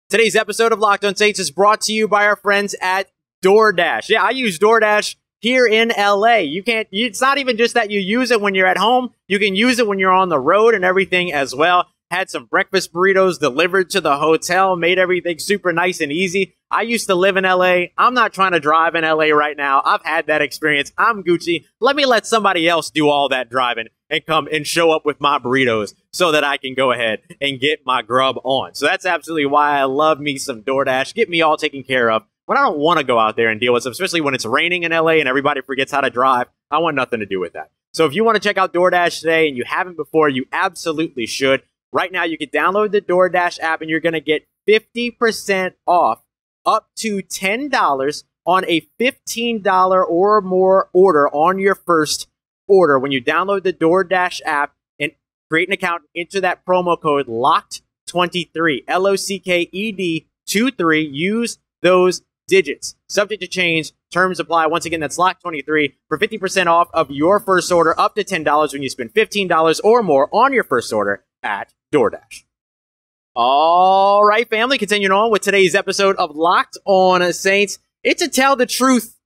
Today's 0.10 0.36
episode 0.36 0.72
of 0.72 0.80
Locked 0.80 1.06
On 1.06 1.16
Saints 1.16 1.40
is 1.40 1.50
brought 1.50 1.82
to 1.82 1.94
you 1.94 2.08
by 2.08 2.26
our 2.26 2.36
friends 2.36 2.76
at 2.80 3.10
DoorDash. 3.44 4.10
Yeah, 4.10 4.24
I 4.24 4.30
use 4.30 4.60
DoorDash 4.60 5.16
here 5.40 5.66
in 5.66 5.92
LA. 5.98 6.38
You 6.38 6.62
can't, 6.62 6.88
it's 6.92 7.20
not 7.20 7.38
even 7.38 7.58
just 7.58 7.74
that 7.74 7.90
you 7.90 8.00
use 8.00 8.30
it 8.30 8.40
when 8.40 8.54
you're 8.54 8.68
at 8.68 8.78
home, 8.78 9.10
you 9.28 9.40
can 9.40 9.56
use 9.56 9.80
it 9.80 9.88
when 9.88 10.00
you're 10.00 10.12
on 10.12 10.30
the 10.30 10.40
road 10.40 10.76
and 10.76 10.86
everything 10.86 11.34
as 11.34 11.56
well. 11.56 11.88
Had 12.14 12.30
some 12.30 12.46
breakfast 12.46 12.94
burritos 12.94 13.40
delivered 13.40 13.90
to 13.90 14.00
the 14.00 14.18
hotel, 14.18 14.76
made 14.76 15.00
everything 15.00 15.40
super 15.40 15.74
nice 15.74 16.00
and 16.00 16.12
easy. 16.12 16.56
I 16.70 16.84
used 16.84 17.08
to 17.08 17.16
live 17.16 17.38
in 17.38 17.44
LA. 17.44 17.86
I'm 17.98 18.14
not 18.14 18.34
trying 18.34 18.52
to 18.52 18.60
drive 18.60 18.94
in 18.94 19.04
LA 19.04 19.30
right 19.30 19.58
now. 19.58 19.82
I've 19.84 20.04
had 20.04 20.28
that 20.28 20.42
experience. 20.42 20.92
I'm 20.96 21.24
Gucci. 21.24 21.66
Let 21.80 21.96
me 21.96 22.06
let 22.06 22.28
somebody 22.28 22.70
else 22.70 22.92
do 22.92 23.10
all 23.10 23.30
that 23.30 23.50
driving 23.50 23.88
and 24.12 24.24
come 24.26 24.48
and 24.52 24.66
show 24.66 24.92
up 24.92 25.06
with 25.06 25.20
my 25.20 25.40
burritos 25.40 25.96
so 26.12 26.32
that 26.32 26.44
I 26.44 26.58
can 26.58 26.76
go 26.76 26.92
ahead 26.92 27.22
and 27.42 27.60
get 27.60 27.84
my 27.84 28.04
grub 28.04 28.36
on. 28.44 28.76
So 28.76 28.86
that's 28.86 29.08
absolutely 29.08 29.48
why 29.48 29.80
I 29.80 29.86
love 29.86 30.20
me 30.20 30.38
some 30.38 30.62
DoorDash. 30.62 31.16
Get 31.16 31.30
me 31.30 31.42
all 31.42 31.58
taken 31.58 31.84
care 31.84 32.12
of. 32.12 32.24
When 32.46 32.60
I 32.60 32.62
don't 32.62 32.78
want 32.78 33.00
to 33.00 33.06
go 33.06 33.18
out 33.18 33.38
there 33.38 33.50
and 33.50 33.60
deal 33.60 33.74
with 33.74 33.84
stuff, 33.84 33.94
especially 33.94 34.22
when 34.22 34.36
it's 34.36 34.46
raining 34.46 34.84
in 34.84 34.92
LA 34.92 35.14
and 35.14 35.28
everybody 35.28 35.62
forgets 35.62 35.92
how 35.92 36.02
to 36.02 36.12
drive, 36.12 36.48
I 36.70 36.78
want 36.78 36.96
nothing 36.96 37.22
to 37.22 37.26
do 37.26 37.40
with 37.40 37.54
that. 37.54 37.72
So 37.94 38.06
if 38.06 38.14
you 38.14 38.24
want 38.24 38.36
to 38.36 38.40
check 38.40 38.58
out 38.58 38.74
DoorDash 38.74 39.22
today 39.22 39.48
and 39.48 39.56
you 39.56 39.64
haven't 39.66 39.96
before, 39.96 40.28
you 40.28 40.46
absolutely 40.52 41.26
should. 41.26 41.64
Right 41.94 42.12
now, 42.12 42.24
you 42.24 42.40
can 42.40 42.50
download 42.50 42.92
the 42.92 43.02
DoorDash 43.02 43.60
app 43.60 43.82
and 43.82 43.90
you're 43.90 44.00
going 44.00 44.14
to 44.14 44.20
get 44.20 44.48
50% 44.68 45.74
off 45.86 46.24
up 46.66 46.90
to 46.98 47.22
$10 47.22 48.24
on 48.46 48.66
a 48.66 48.88
$15 49.00 50.10
or 50.10 50.42
more 50.42 50.90
order 50.92 51.30
on 51.30 51.60
your 51.60 51.76
first 51.76 52.28
order 52.68 52.98
when 52.98 53.12
you 53.12 53.24
download 53.24 53.62
the 53.62 53.74
DoorDash 53.74 54.42
app 54.44 54.74
and 55.00 55.12
create 55.52 55.70
an 55.70 55.74
account, 55.74 56.02
enter 56.16 56.42
that 56.42 56.66
promo 56.66 57.00
code 57.00 57.28
LOCKED23, 57.28 58.86
L 58.88 59.06
O 59.06 59.16
C 59.16 59.38
K 59.38 59.70
E 59.72 59.92
D 59.92 60.28
23. 60.52 61.04
Use 61.06 61.60
those 61.84 62.24
digits. 62.48 62.96
Subject 63.08 63.42
to 63.42 63.48
change. 63.48 63.92
Terms 64.12 64.40
apply. 64.40 64.66
Once 64.66 64.86
again, 64.86 65.00
that's 65.00 65.20
LOCK23 65.20 65.94
for 66.08 66.18
50% 66.18 66.66
off 66.66 66.90
of 66.92 67.12
your 67.12 67.40
first 67.40 67.72
order 67.72 67.98
up 68.00 68.16
to 68.16 68.24
$10 68.24 68.74
when 68.74 68.82
you 68.82 68.90
spend 68.90 69.14
$15 69.14 69.80
or 69.84 70.02
more 70.02 70.28
on 70.32 70.54
your 70.54 70.64
first 70.64 70.92
order 70.92 71.24
at 71.44 71.74
DoorDash. 71.94 72.44
All 73.36 74.24
right, 74.24 74.50
family, 74.50 74.78
continuing 74.78 75.12
on 75.12 75.32
with 75.32 75.42
today's 75.42 75.76
episode 75.76 76.16
of 76.18 76.36
Locked 76.36 76.78
on 76.86 77.34
Saints. 77.34 77.80
It's 78.04 78.22
a 78.22 78.30
Tell 78.30 78.56
the 78.56 78.66
Truth 78.66 79.18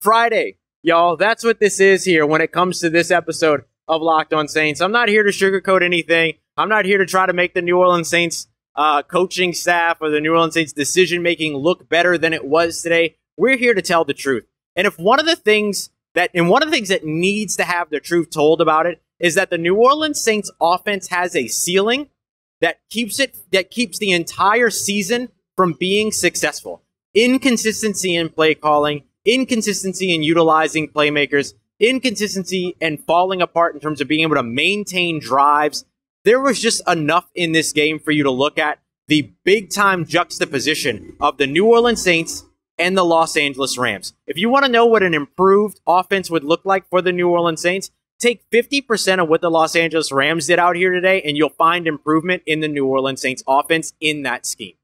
Friday, 0.00 0.56
y'all. 0.82 1.16
That's 1.16 1.44
what 1.44 1.60
this 1.60 1.78
is 1.78 2.04
here 2.04 2.24
when 2.24 2.40
it 2.40 2.50
comes 2.52 2.80
to 2.80 2.88
this 2.88 3.10
episode 3.10 3.64
of 3.88 4.00
Locked 4.00 4.32
on 4.32 4.48
Saints. 4.48 4.80
I'm 4.80 4.92
not 4.92 5.08
here 5.08 5.22
to 5.22 5.30
sugarcoat 5.30 5.82
anything. 5.82 6.34
I'm 6.56 6.68
not 6.68 6.84
here 6.84 6.98
to 6.98 7.06
try 7.06 7.26
to 7.26 7.32
make 7.32 7.54
the 7.54 7.62
New 7.62 7.78
Orleans 7.78 8.08
Saints 8.08 8.46
uh, 8.74 9.02
coaching 9.02 9.52
staff 9.52 9.98
or 10.00 10.08
the 10.08 10.20
New 10.20 10.32
Orleans 10.32 10.54
Saints 10.54 10.72
decision 10.72 11.22
making 11.22 11.54
look 11.54 11.88
better 11.88 12.16
than 12.16 12.32
it 12.32 12.44
was 12.44 12.80
today. 12.82 13.16
We're 13.36 13.56
here 13.56 13.74
to 13.74 13.82
tell 13.82 14.04
the 14.04 14.14
truth. 14.14 14.46
And 14.76 14.86
if 14.86 14.98
one 14.98 15.20
of 15.20 15.26
the 15.26 15.36
things 15.36 15.90
that, 16.14 16.30
and 16.34 16.48
one 16.48 16.62
of 16.62 16.70
the 16.70 16.74
things 16.74 16.88
that 16.88 17.04
needs 17.04 17.56
to 17.56 17.64
have 17.64 17.90
the 17.90 18.00
truth 18.00 18.30
told 18.30 18.60
about 18.60 18.86
it 18.86 19.02
is 19.22 19.36
that 19.36 19.48
the 19.48 19.56
New 19.56 19.76
Orleans 19.76 20.20
Saints 20.20 20.50
offense 20.60 21.08
has 21.08 21.34
a 21.34 21.46
ceiling 21.46 22.10
that 22.60 22.80
keeps 22.90 23.18
it 23.18 23.36
that 23.52 23.70
keeps 23.70 23.98
the 23.98 24.10
entire 24.10 24.68
season 24.68 25.30
from 25.56 25.74
being 25.78 26.12
successful. 26.12 26.82
Inconsistency 27.14 28.14
in 28.14 28.28
play 28.28 28.54
calling, 28.54 29.04
inconsistency 29.24 30.14
in 30.14 30.22
utilizing 30.22 30.88
playmakers, 30.88 31.54
inconsistency 31.78 32.76
and 32.80 33.04
falling 33.04 33.40
apart 33.40 33.74
in 33.74 33.80
terms 33.80 34.00
of 34.00 34.08
being 34.08 34.22
able 34.22 34.36
to 34.36 34.42
maintain 34.42 35.20
drives. 35.20 35.84
There 36.24 36.40
was 36.40 36.60
just 36.60 36.82
enough 36.88 37.30
in 37.34 37.52
this 37.52 37.72
game 37.72 37.98
for 37.98 38.10
you 38.10 38.22
to 38.24 38.30
look 38.30 38.58
at 38.58 38.80
the 39.08 39.32
big 39.44 39.70
time 39.70 40.04
juxtaposition 40.04 41.16
of 41.20 41.36
the 41.36 41.46
New 41.46 41.66
Orleans 41.66 42.02
Saints 42.02 42.44
and 42.78 42.96
the 42.96 43.04
Los 43.04 43.36
Angeles 43.36 43.76
Rams. 43.76 44.14
If 44.26 44.38
you 44.38 44.48
want 44.48 44.64
to 44.64 44.72
know 44.72 44.86
what 44.86 45.02
an 45.02 45.14
improved 45.14 45.80
offense 45.86 46.30
would 46.30 46.44
look 46.44 46.64
like 46.64 46.88
for 46.88 47.02
the 47.02 47.12
New 47.12 47.28
Orleans 47.28 47.60
Saints, 47.60 47.90
Take 48.22 48.48
50% 48.50 49.20
of 49.20 49.28
what 49.28 49.40
the 49.40 49.50
Los 49.50 49.74
Angeles 49.74 50.12
Rams 50.12 50.46
did 50.46 50.60
out 50.60 50.76
here 50.76 50.92
today, 50.92 51.20
and 51.22 51.36
you'll 51.36 51.48
find 51.48 51.88
improvement 51.88 52.44
in 52.46 52.60
the 52.60 52.68
New 52.68 52.86
Orleans 52.86 53.20
Saints 53.20 53.42
offense 53.48 53.94
in 54.00 54.22
that 54.22 54.46
scheme. 54.46 54.76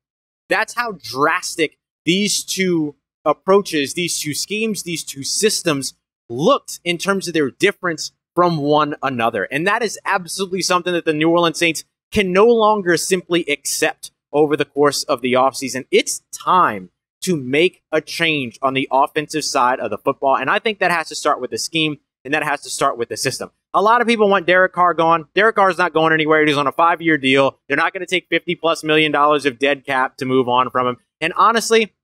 That's 0.48 0.74
how 0.74 0.98
drastic 1.00 1.78
these 2.04 2.42
two 2.42 2.96
approaches, 3.24 3.94
these 3.94 4.18
two 4.18 4.34
schemes, 4.34 4.82
these 4.82 5.04
two 5.04 5.22
systems 5.22 5.94
looked 6.28 6.80
in 6.82 6.98
terms 6.98 7.28
of 7.28 7.34
their 7.34 7.48
difference 7.48 8.10
from 8.34 8.56
one 8.56 8.96
another. 9.04 9.44
And 9.44 9.64
that 9.68 9.84
is 9.84 10.00
absolutely 10.04 10.62
something 10.62 10.92
that 10.92 11.04
the 11.04 11.12
New 11.12 11.30
Orleans 11.30 11.58
Saints 11.58 11.84
can 12.10 12.32
no 12.32 12.46
longer 12.46 12.96
simply 12.96 13.44
accept 13.48 14.10
over 14.32 14.56
the 14.56 14.64
course 14.64 15.04
of 15.04 15.20
the 15.20 15.34
offseason. 15.34 15.86
It's 15.92 16.22
time 16.32 16.90
to 17.20 17.36
make 17.36 17.82
a 17.92 18.00
change 18.00 18.58
on 18.62 18.74
the 18.74 18.88
offensive 18.90 19.44
side 19.44 19.78
of 19.78 19.90
the 19.90 19.98
football. 19.98 20.36
And 20.36 20.50
I 20.50 20.58
think 20.58 20.80
that 20.80 20.90
has 20.90 21.06
to 21.10 21.14
start 21.14 21.40
with 21.40 21.50
the 21.52 21.58
scheme 21.58 21.98
and 22.28 22.34
that 22.34 22.42
has 22.42 22.60
to 22.60 22.68
start 22.68 22.98
with 22.98 23.08
the 23.08 23.16
system. 23.16 23.50
A 23.72 23.80
lot 23.80 24.02
of 24.02 24.06
people 24.06 24.28
want 24.28 24.46
Derek 24.46 24.74
Carr 24.74 24.92
gone. 24.92 25.28
Derek 25.34 25.56
Carr 25.56 25.70
is 25.70 25.78
not 25.78 25.94
going 25.94 26.12
anywhere. 26.12 26.44
He's 26.44 26.58
on 26.58 26.66
a 26.66 26.72
five 26.72 27.00
year 27.00 27.16
deal. 27.16 27.58
They're 27.66 27.76
not 27.78 27.94
going 27.94 28.04
to 28.04 28.06
take 28.06 28.26
50 28.28 28.54
plus 28.56 28.84
million 28.84 29.10
dollars 29.10 29.46
of 29.46 29.58
dead 29.58 29.86
cap 29.86 30.18
to 30.18 30.26
move 30.26 30.46
on 30.46 30.68
from 30.68 30.86
him. 30.88 30.96
And 31.22 31.32
honestly, 31.38 31.94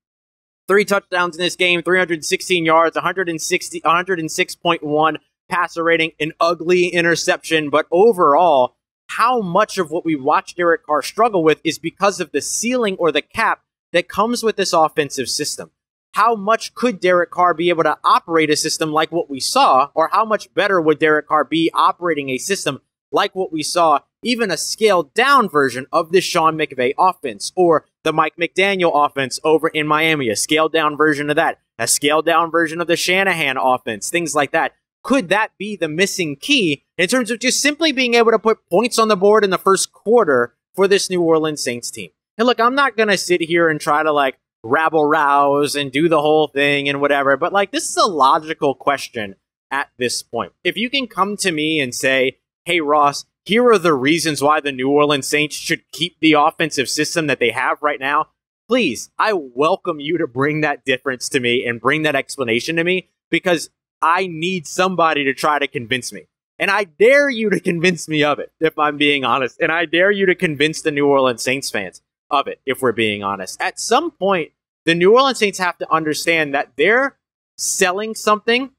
three 0.67 0.87
touchdowns 0.87 1.37
in 1.37 1.43
this 1.43 1.57
game, 1.57 1.83
316 1.83 2.65
yards, 2.65 2.95
160, 2.95 3.83
106.1 3.83 5.17
passer 5.51 5.85
rating, 5.85 6.13
an 6.19 6.33
ugly 6.41 6.87
interception. 6.87 7.69
But 7.69 7.85
overall, 7.93 8.77
how 9.09 9.43
much 9.43 9.77
of 9.77 9.91
what 9.91 10.07
we 10.07 10.17
watch 10.17 10.55
Derek 10.55 10.87
Carr 10.87 11.03
struggle 11.03 11.45
with 11.45 11.61
is 11.65 11.79
because 11.79 12.19
of 12.19 12.33
the 12.33 12.41
ceiling 12.41 12.97
or 12.99 13.13
the 13.13 13.21
cap 13.21 13.61
that 13.93 14.09
comes 14.09 14.43
with 14.43 14.57
this 14.57 14.73
offensive 14.73 15.29
system 15.29 15.71
how 16.15 16.37
much 16.37 16.75
could 16.75 17.01
Derek 17.01 17.33
Carr 17.33 17.55
be 17.55 17.71
able 17.71 17.83
to 17.83 17.99
operate 18.05 18.49
a 18.49 18.57
system 18.57 18.93
like 18.93 19.11
what 19.11 19.29
we 19.29 19.41
saw, 19.41 19.91
or 19.95 20.09
how 20.13 20.25
much 20.25 20.53
better 20.55 20.81
would 20.81 21.01
Derek 21.01 21.27
Carr 21.27 21.45
be 21.45 21.71
operating 21.75 22.31
a 22.31 22.39
system 22.39 22.81
like 23.11 23.35
what 23.35 23.53
we 23.53 23.65
saw, 23.65 23.99
even 24.23 24.51
a 24.51 24.57
scaled 24.57 25.13
down 25.13 25.49
version 25.49 25.87
of 25.93 26.13
the 26.13 26.21
Sean 26.21 26.57
McVay 26.57 26.93
offense, 26.97 27.51
or 27.57 27.87
the 28.05 28.13
Mike 28.13 28.35
McDaniel 28.41 28.93
offense 28.95 29.41
over 29.43 29.67
in 29.69 29.89
Miami, 29.89 30.29
a 30.29 30.37
scaled 30.37 30.73
down 30.73 30.97
version 30.97 31.31
of 31.31 31.37
that, 31.37 31.59
a 31.81 31.89
scaled 31.89 32.27
down 32.27 32.49
version 32.49 32.81
of 32.81 32.87
the 32.87 32.97
Shanahan 32.97 33.57
offense, 33.57 34.09
things 34.09 34.37
like 34.37 34.53
that. 34.53 34.73
Could 35.03 35.31
that 35.31 35.51
be 35.59 35.77
the 35.77 35.89
missing 35.89 36.37
key 36.37 36.85
in 36.97 37.09
terms 37.09 37.33
of 37.33 37.41
just 37.41 37.61
simply 37.61 37.91
being 37.91 38.15
able 38.15 38.31
to 38.31 38.39
put 38.39 38.69
points 38.71 39.01
on 39.01 39.09
the 39.09 39.17
board 39.17 39.43
in 39.43 39.51
the 39.51 39.59
first 39.59 39.93
quarter 39.93 40.55
for 40.75 40.87
this 40.87 41.11
New 41.11 41.23
Orleans 41.23 41.63
Saints 41.63 41.91
team? 41.91 42.11
And 42.39 42.47
look, 42.47 42.61
I'm 42.61 42.75
not 42.75 42.97
going 42.97 43.09
to 43.09 43.19
sit 43.19 43.41
here 43.41 43.69
and 43.69 43.81
try 43.81 44.03
to 44.03 44.13
like 44.13 44.39
rabble 44.65 45.05
rouse 45.05 45.75
and 45.75 45.93
do 45.93 46.09
the 46.09 46.21
whole 46.21 46.49
thing 46.49 46.89
and 46.89 47.01
whatever. 47.01 47.37
But 47.37 47.53
like, 47.53 47.71
this 47.71 47.89
is 47.89 47.97
a 47.97 48.09
logical 48.09 48.75
question 48.75 49.37
at 49.71 49.91
this 49.99 50.23
point. 50.23 50.53
If 50.65 50.77
you 50.77 50.91
can 50.91 51.07
come 51.07 51.37
to 51.39 51.53
me 51.53 51.81
and 51.81 51.95
say, 51.95 52.39
hey, 52.65 52.81
Ross, 52.81 53.27
here 53.45 53.69
are 53.71 53.79
the 53.79 53.95
reasons 53.95 54.41
why 54.41 54.61
the 54.61 54.73
New 54.73 54.91
Orleans 54.91 55.29
Saints 55.29 55.55
should 55.55 55.83
keep 55.93 56.17
the 56.21 56.33
offensive 56.33 56.89
system 56.89 57.27
that 57.27 57.41
they 57.41 57.51
have 57.51 57.83
right 57.83 58.01
now, 58.01 58.29
please, 58.69 59.11
I 59.19 59.35
welcome 59.35 60.01
you 60.01 60.17
to 60.19 60.27
bring 60.27 60.63
that 60.63 60.85
difference 60.85 61.29
to 61.31 61.41
me 61.41 61.67
and 61.67 61.81
bring 61.81 62.03
that 62.03 62.17
explanation 62.17 62.77
to 62.77 62.85
me 62.85 63.11
because 63.31 63.69
I 64.01 64.27
need 64.27 64.67
somebody 64.67 65.25
to 65.25 65.35
try 65.35 65.59
to 65.59 65.69
convince 65.69 66.13
me. 66.13 66.27
And 66.59 66.71
I 66.71 66.85
dare 66.85 67.29
you 67.29 67.51
to 67.51 67.59
convince 67.59 68.09
me 68.09 68.23
of 68.23 68.39
it, 68.39 68.53
if 68.61 68.79
I'm 68.79 68.97
being 68.97 69.25
honest. 69.25 69.59
And 69.61 69.73
I 69.73 69.87
dare 69.87 70.11
you 70.11 70.25
to 70.27 70.35
convince 70.35 70.83
the 70.83 70.93
New 70.93 71.07
Orleans 71.07 71.43
Saints 71.43 71.69
fans 71.69 72.01
of 72.31 72.47
it, 72.47 72.61
if 72.67 72.83
we're 72.83 72.93
being 72.93 73.23
honest. 73.23 73.61
At 73.61 73.79
some 73.79 74.11
point, 74.11 74.53
the 74.85 74.95
New 74.95 75.15
Orleans 75.15 75.39
Saints 75.39 75.59
have 75.59 75.79
to 75.79 75.93
understand 75.93 76.55
that 76.55 76.73
they're 76.77 77.17
selling 77.57 78.15
something 78.15 78.71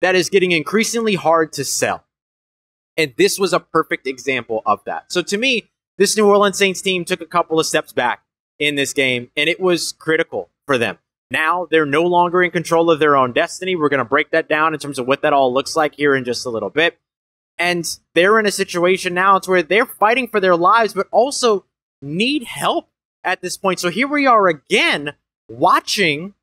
that 0.00 0.14
is 0.14 0.28
getting 0.28 0.52
increasingly 0.52 1.14
hard 1.14 1.52
to 1.54 1.64
sell. 1.64 2.04
And 2.96 3.14
this 3.16 3.38
was 3.38 3.52
a 3.52 3.60
perfect 3.60 4.06
example 4.06 4.62
of 4.66 4.82
that. 4.84 5.12
So 5.12 5.22
to 5.22 5.38
me, 5.38 5.70
this 5.98 6.16
New 6.16 6.26
Orleans 6.26 6.58
Saints 6.58 6.80
team 6.80 7.04
took 7.04 7.20
a 7.20 7.26
couple 7.26 7.58
of 7.60 7.66
steps 7.66 7.92
back 7.92 8.22
in 8.58 8.74
this 8.74 8.92
game, 8.92 9.30
and 9.36 9.48
it 9.48 9.60
was 9.60 9.92
critical 9.92 10.50
for 10.66 10.78
them. 10.78 10.98
Now 11.30 11.66
they're 11.70 11.86
no 11.86 12.02
longer 12.02 12.42
in 12.42 12.50
control 12.50 12.90
of 12.90 12.98
their 12.98 13.16
own 13.16 13.32
destiny. 13.32 13.76
We're 13.76 13.88
going 13.88 13.98
to 13.98 14.04
break 14.04 14.30
that 14.30 14.48
down 14.48 14.74
in 14.74 14.80
terms 14.80 14.98
of 14.98 15.06
what 15.06 15.22
that 15.22 15.32
all 15.32 15.52
looks 15.52 15.76
like 15.76 15.94
here 15.94 16.14
in 16.14 16.24
just 16.24 16.46
a 16.46 16.50
little 16.50 16.70
bit. 16.70 16.98
And 17.58 17.86
they're 18.14 18.38
in 18.38 18.46
a 18.46 18.50
situation 18.50 19.14
now 19.14 19.36
it's 19.36 19.46
where 19.46 19.62
they're 19.62 19.86
fighting 19.86 20.28
for 20.28 20.40
their 20.40 20.56
lives, 20.56 20.94
but 20.94 21.06
also 21.10 21.66
need 22.02 22.44
help 22.44 22.88
at 23.24 23.42
this 23.42 23.56
point. 23.56 23.80
So 23.80 23.90
here 23.90 24.08
we 24.08 24.26
are 24.26 24.48
again 24.48 25.14
watching 25.48 26.34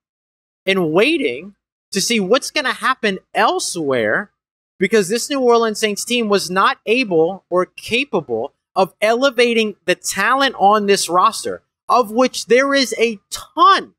and 0.65 0.91
waiting 0.91 1.55
to 1.91 2.01
see 2.01 2.19
what's 2.19 2.51
going 2.51 2.65
to 2.65 2.73
happen 2.73 3.19
elsewhere 3.33 4.31
because 4.79 5.09
this 5.09 5.29
New 5.29 5.39
Orleans 5.39 5.79
Saints 5.79 6.05
team 6.05 6.29
was 6.29 6.49
not 6.49 6.77
able 6.85 7.43
or 7.49 7.65
capable 7.65 8.53
of 8.75 8.93
elevating 9.01 9.75
the 9.85 9.95
talent 9.95 10.55
on 10.59 10.85
this 10.85 11.09
roster, 11.09 11.63
of 11.89 12.11
which 12.11 12.45
there 12.45 12.75
is 12.75 12.93
a 12.99 13.19
ton, 13.31 13.95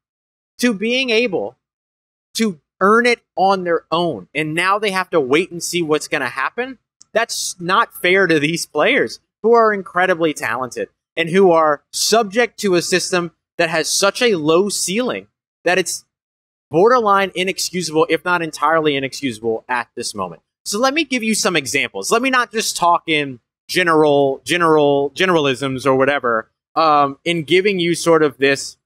to 0.58 0.72
being 0.72 1.10
able 1.10 1.56
to 2.34 2.60
earn 2.80 3.06
it 3.06 3.20
on 3.34 3.64
their 3.64 3.84
own. 3.90 4.28
And 4.34 4.54
now 4.54 4.78
they 4.78 4.92
have 4.92 5.10
to 5.10 5.20
wait 5.20 5.50
and 5.50 5.62
see 5.62 5.82
what's 5.82 6.06
going 6.06 6.20
to 6.20 6.28
happen. 6.28 6.78
That's 7.12 7.60
not 7.60 7.92
fair 7.92 8.28
to 8.28 8.38
these 8.38 8.66
players 8.66 9.18
who 9.42 9.52
are 9.52 9.72
incredibly 9.72 10.32
talented 10.32 10.88
and 11.18 11.28
who 11.28 11.50
are 11.50 11.82
subject 11.92 12.58
to 12.60 12.76
a 12.76 12.80
system 12.80 13.32
that 13.58 13.68
has 13.68 13.90
such 13.90 14.22
a 14.22 14.37
low 14.37 14.70
ceiling 14.70 15.26
that 15.64 15.76
it's 15.76 16.06
borderline 16.70 17.32
inexcusable, 17.34 18.06
if 18.08 18.25
not 18.25 18.40
entirely 18.40 18.96
inexcusable, 18.96 19.64
at 19.68 19.88
this 19.96 20.14
moment. 20.14 20.40
So 20.64 20.78
let 20.78 20.94
me 20.94 21.04
give 21.04 21.22
you 21.22 21.34
some 21.34 21.56
examples. 21.56 22.12
Let 22.12 22.22
me 22.22 22.30
not 22.30 22.52
just 22.52 22.76
talk 22.76 23.02
in 23.06 23.40
general 23.68 24.40
general 24.44 25.10
generalisms 25.10 25.84
or 25.84 25.94
whatever 25.94 26.50
um, 26.75 27.18
in 27.25 27.42
giving 27.42 27.78
you 27.78 27.94
sort 27.94 28.22
of 28.22 28.38
this 28.38 28.76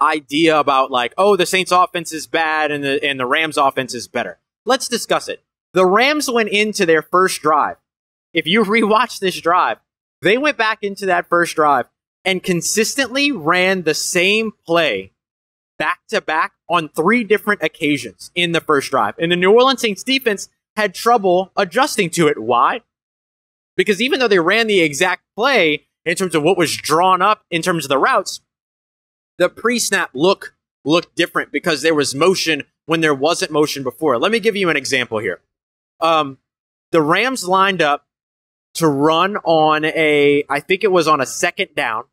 idea 0.00 0.58
about 0.58 0.90
like, 0.90 1.14
oh, 1.16 1.36
the 1.36 1.46
Saints 1.46 1.72
offense 1.72 2.12
is 2.12 2.26
bad 2.26 2.70
and 2.70 2.82
the 2.82 3.02
and 3.04 3.20
the 3.20 3.26
Rams 3.26 3.56
offense 3.56 3.94
is 3.94 4.08
better. 4.08 4.38
Let's 4.64 4.88
discuss 4.88 5.28
it. 5.28 5.42
The 5.74 5.86
Rams 5.86 6.30
went 6.30 6.48
into 6.48 6.86
their 6.86 7.02
first 7.02 7.40
drive. 7.40 7.76
If 8.32 8.46
you 8.46 8.64
rewatch 8.64 9.20
this 9.20 9.40
drive, 9.40 9.78
they 10.22 10.38
went 10.38 10.56
back 10.56 10.82
into 10.82 11.06
that 11.06 11.28
first 11.28 11.54
drive 11.56 11.86
and 12.24 12.42
consistently 12.42 13.32
ran 13.32 13.82
the 13.82 13.94
same 13.94 14.52
play 14.66 15.12
back 15.78 16.00
to 16.08 16.20
back 16.20 16.52
on 16.68 16.88
three 16.88 17.24
different 17.24 17.62
occasions 17.62 18.30
in 18.34 18.52
the 18.52 18.60
first 18.60 18.90
drive. 18.90 19.14
And 19.18 19.30
the 19.30 19.36
New 19.36 19.52
Orleans 19.52 19.80
Saints 19.80 20.02
defense 20.02 20.48
had 20.76 20.94
trouble 20.94 21.52
adjusting 21.56 22.10
to 22.10 22.26
it. 22.28 22.38
Why? 22.38 22.82
Because 23.76 24.02
even 24.02 24.18
though 24.18 24.28
they 24.28 24.40
ran 24.40 24.66
the 24.66 24.80
exact 24.80 25.22
play 25.36 25.86
in 26.04 26.16
terms 26.16 26.34
of 26.34 26.42
what 26.42 26.58
was 26.58 26.76
drawn 26.76 27.22
up 27.22 27.44
in 27.50 27.62
terms 27.62 27.84
of 27.84 27.88
the 27.88 27.98
routes, 27.98 28.40
the 29.38 29.48
pre-snap 29.48 30.10
look 30.14 30.54
looked 30.84 31.14
different 31.14 31.52
because 31.52 31.82
there 31.82 31.94
was 31.94 32.14
motion 32.14 32.64
when 32.86 33.00
there 33.00 33.14
wasn't 33.14 33.52
motion 33.52 33.82
before. 33.82 34.18
Let 34.18 34.32
me 34.32 34.40
give 34.40 34.56
you 34.56 34.70
an 34.70 34.76
example 34.76 35.18
here. 35.18 35.40
Um, 36.00 36.38
the 36.90 37.02
Rams 37.02 37.46
lined 37.46 37.82
up 37.82 38.06
to 38.78 38.88
run 38.88 39.36
on 39.44 39.84
a, 39.84 40.44
I 40.48 40.60
think 40.60 40.84
it 40.84 40.92
was 40.92 41.08
on 41.08 41.20
a 41.20 41.26
second 41.26 41.74
down. 41.74 42.04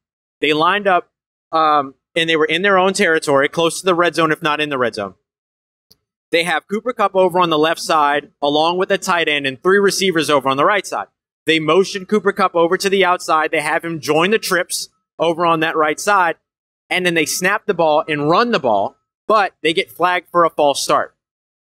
They 0.42 0.54
lined 0.54 0.88
up, 0.88 1.10
um, 1.52 1.96
and 2.16 2.30
they 2.30 2.36
were 2.36 2.46
in 2.46 2.62
their 2.62 2.78
own 2.78 2.94
territory, 2.94 3.50
close 3.50 3.80
to 3.80 3.86
the 3.86 3.96
red 3.96 4.16
zone, 4.16 4.32
if 4.32 4.42
not 4.42 4.62
in 4.62 4.70
the 4.70 4.78
red 4.78 4.96
zone. 4.96 5.16
They 6.32 6.44
have 6.44 6.68
Cooper 6.68 6.94
Kupp 6.94 7.16
over 7.16 7.40
on 7.40 7.50
the 7.50 7.58
left 7.58 7.80
side, 7.80 8.32
along 8.42 8.78
with 8.78 8.92
a 8.92 8.98
tight 8.98 9.28
end, 9.28 9.46
and 9.46 9.62
three 9.62 9.80
receivers 9.80 10.30
over 10.30 10.50
on 10.50 10.58
the 10.58 10.66
right 10.66 10.86
side. 10.86 11.08
They 11.46 11.60
motion 11.60 12.06
Cooper 12.06 12.34
Kupp 12.34 12.56
over 12.56 12.78
to 12.78 12.90
the 12.90 13.06
outside. 13.06 13.52
They 13.52 13.62
have 13.62 13.86
him 13.86 14.00
join 14.00 14.32
the 14.32 14.40
trips 14.40 14.90
over 15.20 15.46
on 15.46 15.62
that 15.62 15.78
right 15.78 16.00
side 16.00 16.36
and 16.90 17.06
then 17.06 17.14
they 17.14 17.26
snap 17.26 17.66
the 17.66 17.74
ball 17.74 18.04
and 18.08 18.30
run 18.30 18.52
the 18.52 18.60
ball, 18.60 18.98
but 19.28 19.54
they 19.62 19.74
get 19.74 19.92
flagged 19.92 20.30
for 20.30 20.44
a 20.44 20.50
false 20.50 20.82
start. 20.82 21.16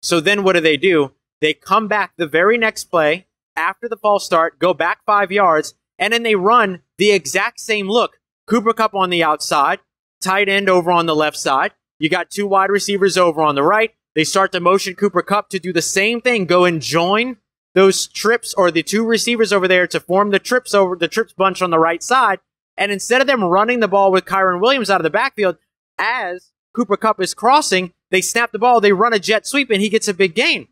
So 0.02 0.20
then 0.20 0.42
what 0.42 0.54
do 0.54 0.60
they 0.60 0.76
do? 0.76 1.12
They 1.40 1.54
come 1.54 1.88
back 1.88 2.12
the 2.16 2.26
very 2.26 2.58
next 2.58 2.84
play 2.84 3.26
after 3.60 3.88
the 3.88 3.96
false 3.96 4.24
start, 4.24 4.58
go 4.58 4.72
back 4.74 5.04
five 5.04 5.30
yards, 5.30 5.74
and 5.98 6.12
then 6.12 6.22
they 6.22 6.34
run 6.34 6.82
the 6.98 7.12
exact 7.12 7.60
same 7.60 7.88
look. 7.88 8.18
Cooper 8.46 8.72
Kupp 8.72 8.94
on 8.94 9.10
the 9.10 9.22
outside, 9.22 9.80
tight 10.20 10.48
end 10.48 10.68
over 10.68 10.90
on 10.90 11.06
the 11.06 11.14
left 11.14 11.36
side. 11.36 11.72
You 11.98 12.08
got 12.08 12.30
two 12.30 12.46
wide 12.46 12.70
receivers 12.70 13.16
over 13.18 13.42
on 13.42 13.54
the 13.54 13.62
right. 13.62 13.92
They 14.14 14.24
start 14.24 14.50
to 14.52 14.60
motion 14.60 14.94
Cooper 14.94 15.22
Kupp 15.22 15.50
to 15.50 15.60
do 15.60 15.72
the 15.72 15.82
same 15.82 16.20
thing, 16.20 16.46
go 16.46 16.64
and 16.64 16.80
join 16.80 17.36
those 17.74 18.08
trips 18.08 18.54
or 18.54 18.70
the 18.70 18.82
two 18.82 19.06
receivers 19.06 19.52
over 19.52 19.68
there 19.68 19.86
to 19.86 20.00
form 20.00 20.30
the 20.30 20.40
trips 20.40 20.74
over 20.74 20.96
the 20.96 21.06
trips 21.06 21.32
bunch 21.32 21.62
on 21.62 21.70
the 21.70 21.78
right 21.78 22.02
side. 22.02 22.40
And 22.76 22.90
instead 22.90 23.20
of 23.20 23.26
them 23.26 23.44
running 23.44 23.80
the 23.80 23.88
ball 23.88 24.10
with 24.10 24.24
Kyren 24.24 24.60
Williams 24.60 24.90
out 24.90 25.00
of 25.00 25.04
the 25.04 25.10
backfield, 25.10 25.58
as 25.98 26.50
Cooper 26.74 26.96
Kupp 26.96 27.20
is 27.20 27.34
crossing, 27.34 27.92
they 28.10 28.22
snap 28.22 28.52
the 28.52 28.58
ball, 28.58 28.80
they 28.80 28.92
run 28.92 29.12
a 29.12 29.18
jet 29.18 29.46
sweep, 29.46 29.70
and 29.70 29.80
he 29.80 29.88
gets 29.88 30.08
a 30.08 30.14
big 30.14 30.34
gain. 30.34 30.68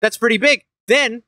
That's 0.00 0.16
pretty 0.16 0.38
big. 0.38 0.64
Then, 0.88 1.22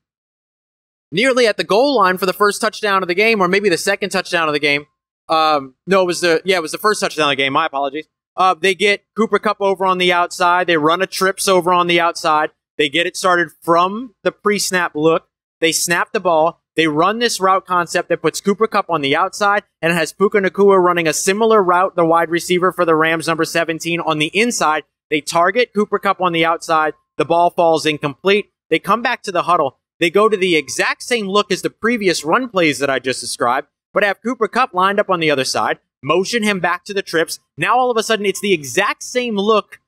nearly 1.11 1.47
at 1.47 1.57
the 1.57 1.63
goal 1.63 1.95
line 1.95 2.17
for 2.17 2.25
the 2.25 2.33
first 2.33 2.61
touchdown 2.61 3.01
of 3.01 3.07
the 3.07 3.15
game, 3.15 3.41
or 3.41 3.47
maybe 3.47 3.69
the 3.69 3.77
second 3.77 4.09
touchdown 4.09 4.47
of 4.47 4.53
the 4.53 4.59
game. 4.59 4.85
Um, 5.27 5.75
no, 5.87 6.01
it 6.01 6.05
was 6.05 6.21
the 6.21 6.41
yeah, 6.45 6.57
it 6.57 6.61
was 6.61 6.71
the 6.71 6.77
first 6.77 7.01
touchdown 7.01 7.27
of 7.27 7.31
the 7.31 7.43
game. 7.43 7.53
My 7.53 7.65
apologies. 7.65 8.07
Uh, 8.37 8.53
they 8.53 8.75
get 8.75 9.05
Cooper 9.15 9.39
Kupp 9.39 9.57
over 9.61 9.85
on 9.85 9.97
the 9.97 10.11
outside. 10.11 10.67
They 10.67 10.77
run 10.77 11.01
a 11.01 11.07
trips 11.07 11.47
over 11.47 11.73
on 11.73 11.87
the 11.87 12.01
outside. 12.01 12.51
They 12.77 12.89
get 12.89 13.07
it 13.07 13.15
started 13.15 13.49
from 13.61 14.13
the 14.23 14.31
pre-snap 14.33 14.91
look. 14.93 15.29
They 15.61 15.71
snap 15.71 16.11
the 16.11 16.19
ball. 16.19 16.61
They 16.75 16.87
run 16.87 17.19
this 17.19 17.39
route 17.39 17.65
concept 17.65 18.09
that 18.09 18.21
puts 18.21 18.41
Cooper 18.41 18.67
Kupp 18.67 18.89
on 18.89 18.99
the 18.99 19.15
outside 19.15 19.63
and 19.81 19.93
has 19.93 20.11
Puka 20.11 20.39
Nacua 20.39 20.77
running 20.83 21.07
a 21.07 21.13
similar 21.13 21.63
route, 21.63 21.95
the 21.95 22.05
wide 22.05 22.29
receiver 22.29 22.73
for 22.73 22.83
the 22.83 22.95
Rams, 22.95 23.27
number 23.27 23.45
17, 23.45 24.01
on 24.01 24.19
the 24.19 24.31
inside. 24.33 24.83
They 25.09 25.21
target 25.21 25.71
Cooper 25.73 25.99
Kupp 25.99 26.19
on 26.19 26.33
the 26.33 26.43
outside. 26.43 26.93
The 27.17 27.23
ball 27.23 27.49
falls 27.49 27.85
incomplete. 27.85 28.51
They 28.69 28.79
come 28.79 29.01
back 29.01 29.23
to 29.23 29.31
the 29.31 29.43
huddle. 29.43 29.79
They 29.99 30.09
go 30.09 30.27
to 30.27 30.37
the 30.37 30.55
exact 30.55 31.03
same 31.03 31.27
look 31.27 31.51
as 31.51 31.61
the 31.61 31.69
previous 31.69 32.25
run 32.25 32.49
plays 32.49 32.79
that 32.79 32.89
I 32.89 32.99
just 32.99 33.21
described, 33.21 33.67
but 33.93 34.03
have 34.03 34.21
Cooper 34.21 34.47
Kupp 34.47 34.73
lined 34.73 34.99
up 34.99 35.09
on 35.09 35.19
the 35.19 35.31
other 35.31 35.45
side, 35.45 35.79
motion 36.03 36.43
him 36.43 36.59
back 36.59 36.83
to 36.85 36.93
the 36.93 37.01
trips. 37.01 37.39
Now 37.57 37.77
all 37.77 37.91
of 37.91 37.97
a 37.97 38.03
sudden 38.03 38.25
it's 38.25 38.41
the 38.41 38.53
exact 38.53 39.03
same 39.03 39.37
look 39.37 39.79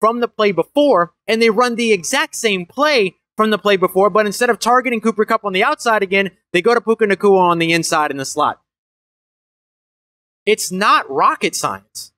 from 0.00 0.20
the 0.20 0.28
play 0.28 0.52
before, 0.52 1.12
and 1.28 1.40
they 1.40 1.50
run 1.50 1.76
the 1.76 1.92
exact 1.92 2.34
same 2.34 2.66
play 2.66 3.14
from 3.36 3.50
the 3.50 3.58
play 3.58 3.76
before, 3.76 4.10
but 4.10 4.26
instead 4.26 4.50
of 4.50 4.58
targeting 4.58 5.00
Cooper 5.00 5.24
Kupp 5.24 5.44
on 5.44 5.52
the 5.52 5.64
outside 5.64 6.02
again, 6.02 6.30
they 6.52 6.60
go 6.60 6.74
to 6.74 6.80
Puka 6.80 7.06
Nacua 7.06 7.38
on 7.38 7.58
the 7.58 7.72
inside 7.72 8.10
in 8.10 8.16
the 8.16 8.24
slot. 8.24 8.60
It's 10.44 10.72
not 10.72 11.08
rocket 11.08 11.54
science, 11.54 12.12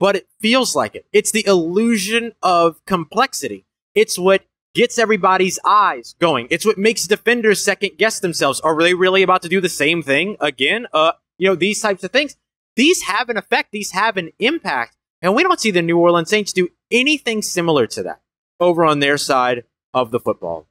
but 0.00 0.16
it 0.16 0.28
feels 0.40 0.74
like 0.74 0.94
it. 0.94 1.06
It's 1.12 1.30
the 1.30 1.46
illusion 1.46 2.32
of 2.42 2.84
complexity. 2.86 3.66
It's 3.94 4.18
what 4.18 4.44
gets 4.76 4.98
everybody's 4.98 5.58
eyes 5.64 6.14
going. 6.20 6.46
It's 6.50 6.66
what 6.66 6.76
makes 6.76 7.06
defenders 7.06 7.64
second 7.64 7.92
guess 7.96 8.20
themselves. 8.20 8.60
Are 8.60 8.78
they 8.78 8.92
really 8.92 9.22
about 9.22 9.40
to 9.42 9.48
do 9.48 9.60
the 9.60 9.70
same 9.70 10.02
thing 10.02 10.36
again? 10.38 10.86
Uh, 10.92 11.12
you 11.38 11.48
know, 11.48 11.54
these 11.54 11.80
types 11.80 12.04
of 12.04 12.12
things. 12.12 12.36
These 12.76 13.04
have 13.04 13.30
an 13.30 13.38
effect. 13.38 13.72
These 13.72 13.92
have 13.92 14.18
an 14.18 14.32
impact. 14.38 14.94
And 15.22 15.34
we 15.34 15.42
don't 15.42 15.58
see 15.58 15.70
the 15.70 15.80
New 15.80 15.98
Orleans 15.98 16.28
Saints 16.28 16.52
do 16.52 16.68
anything 16.90 17.40
similar 17.40 17.86
to 17.86 18.02
that 18.02 18.20
over 18.60 18.84
on 18.84 19.00
their 19.00 19.16
side 19.16 19.64
of 19.94 20.10
the 20.10 20.20
football. 20.20 20.68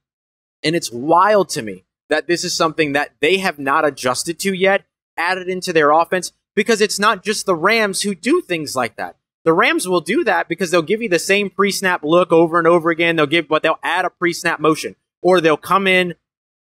And 0.64 0.76
it's 0.76 0.92
wild 0.92 1.50
to 1.50 1.64
me 1.64 1.86
that 2.10 2.28
this 2.28 2.44
is 2.44 2.56
something 2.56 2.94
that 2.94 3.16
they 3.22 3.40
have 3.40 3.58
not 3.58 3.86
adjusted 3.86 4.38
to 4.42 4.54
yet, 4.54 4.86
added 5.18 5.50
into 5.50 5.74
their 5.74 5.90
offense, 5.90 6.32
because 6.56 6.80
it's 6.80 7.00
not 7.00 7.24
just 7.24 7.48
the 7.48 7.56
Rams 7.56 8.04
who 8.04 8.14
do 8.14 8.42
things 8.42 8.76
like 8.76 8.98
that. 8.98 9.16
The 9.46 9.54
Rams 9.54 9.88
will 9.88 10.02
do 10.02 10.24
that 10.26 10.50
because 10.50 10.72
they'll 10.72 10.82
give 10.82 11.02
you 11.02 11.08
the 11.08 11.20
same 11.20 11.50
pre-snap 11.50 12.04
look 12.04 12.32
over 12.32 12.58
and 12.58 12.68
over 12.68 12.90
again. 12.90 13.16
They'll 13.16 13.28
give, 13.28 13.48
but 13.48 13.64
they'll 13.64 13.80
add 13.84 14.04
a 14.04 14.10
pre-snap 14.10 14.60
motion, 14.60 14.96
or 15.22 15.40
they'll 15.40 15.56
come 15.56 15.88
in 15.88 16.16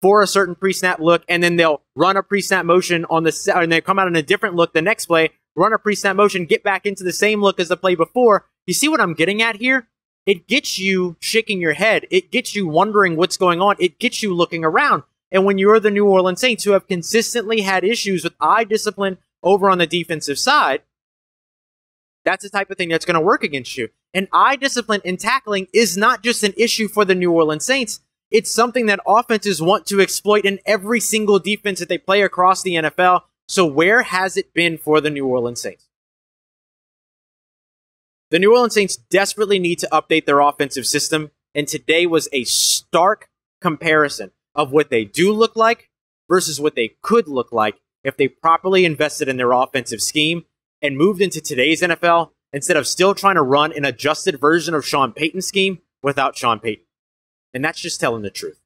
for 0.03 0.23
a 0.23 0.27
certain 0.27 0.55
pre-snap 0.55 0.99
look, 0.99 1.23
and 1.29 1.43
then 1.43 1.57
they'll 1.57 1.83
run 1.95 2.17
a 2.17 2.23
pre-snap 2.23 2.65
motion 2.65 3.05
on 3.11 3.23
the, 3.23 3.53
and 3.55 3.71
they 3.71 3.81
come 3.81 3.99
out 3.99 4.09
in 4.09 4.17
a 4.17 4.23
different 4.23 4.57
look 4.57 4.73
the 4.73 4.83
next 4.83 5.07
play, 5.07 5.31
run 5.55 5.73
a 5.73 5.79
pre-snap 5.79 6.17
motion, 6.17 6.47
get 6.47 6.65
back 6.65 6.87
into 6.87 7.05
the 7.05 7.13
same 7.13 7.43
look 7.43 7.61
as 7.61 7.69
the 7.69 7.77
play 7.77 7.95
before. 7.95 8.47
You 8.67 8.75
see 8.75 8.89
what 8.89 9.01
I'm 9.01 9.15
getting 9.15 9.43
at 9.43 9.57
here? 9.57 9.87
it 10.27 10.47
gets 10.47 10.79
you 10.79 11.17
shaking 11.21 11.61
your 11.61 11.73
head. 11.73 12.07
It 12.11 12.31
gets 12.31 12.55
you 12.55 12.69
wondering 12.69 13.17
what's 13.17 13.37
going 13.37 13.61
on. 13.61 13.77
It 13.79 13.99
gets 13.99 14.23
you 14.23 14.35
looking 14.35 14.65
around. 14.65 15.03
And 15.33 15.45
when 15.45 15.59
you're 15.59 15.81
the 15.81 15.91
New 15.91 16.07
Orleans 16.07 16.41
Saints 16.41 16.65
who 16.65 16.73
have 16.73 16.87
consistently 16.87 17.63
had 17.63 17.85
issues 17.85 18.25
with 18.25 18.35
eye 18.41 18.65
discipline 18.65 19.19
over 19.43 19.71
on 19.71 19.79
the 19.79 19.87
defensive 19.87 20.39
side, 20.39 20.83
that's 22.25 22.45
the 22.45 22.51
type 22.51 22.71
of 22.71 22.77
thing 22.77 22.89
that's 22.89 23.05
going 23.05 23.15
to 23.15 23.21
work 23.21 23.43
against 23.43 23.77
you. 23.77 23.89
And 24.13 24.29
eye 24.33 24.57
discipline 24.57 25.01
in 25.05 25.17
tackling 25.17 25.69
is 25.73 25.97
not 25.97 26.23
just 26.23 26.43
an 26.43 26.55
issue 26.57 26.89
for 26.89 27.05
the 27.05 27.15
New 27.15 27.33
Orleans 27.33 27.65
Saints. 27.65 28.01
It's 28.31 28.51
something 28.51 28.87
that 28.87 29.01
offenses 29.07 29.61
want 29.61 29.87
to 29.87 30.01
exploit 30.01 30.45
in 30.45 30.61
every 30.67 31.01
single 31.01 31.39
defense 31.39 31.81
that 31.81 31.89
they 31.89 31.99
play 31.99 32.23
across 32.23 32.63
the 32.63 32.75
NFL. 32.75 33.23
So 33.49 33.67
where 33.67 34.03
has 34.03 34.37
it 34.37 34.55
been 34.55 34.79
for 34.79 35.01
the 35.01 35.11
New 35.11 35.27
Orleans 35.27 35.61
Saints? 35.61 35.89
The 38.31 38.39
New 38.39 38.53
Orleans 38.53 38.75
Saints 38.75 38.97
desperately 38.97 39.59
need 39.59 39.81
to 39.81 39.89
update 39.91 40.25
their 40.25 40.39
offensive 40.39 40.87
system, 40.87 41.33
and 41.53 41.67
today 41.67 42.07
was 42.07 42.29
a 42.33 42.45
stark 42.45 43.29
comparison 43.61 44.31
of 44.55 44.71
what 44.71 44.91
they 44.91 45.05
do 45.05 45.33
look 45.33 45.57
like 45.57 45.91
versus 46.29 46.61
what 46.61 46.77
they 46.77 46.93
could 47.03 47.27
look 47.27 47.51
like 47.51 47.81
if 48.05 48.17
they 48.17 48.29
properly 48.29 48.85
invested 48.85 49.29
in 49.29 49.37
their 49.37 49.51
offensive 49.51 50.01
scheme 50.01 50.45
and 50.83 50.97
moved 50.97 51.21
into 51.21 51.41
today's 51.41 51.83
NFL 51.83 52.31
instead 52.53 52.77
of 52.77 52.87
still 52.87 53.15
trying 53.15 53.37
to 53.37 53.43
run 53.43 53.73
an 53.73 53.85
adjusted 53.85 54.41
version 54.41 54.75
of 54.75 54.87
Sean 54.87 55.13
Payton's 55.13 55.47
scheme 55.47 55.79
without 56.03 56.37
Sean 56.37 56.59
Payton. 56.59 56.85
And 57.55 57.65
that's 57.65 57.81
just 57.81 58.01
telling 58.01 58.23
the 58.23 58.31
truth. 58.31 58.61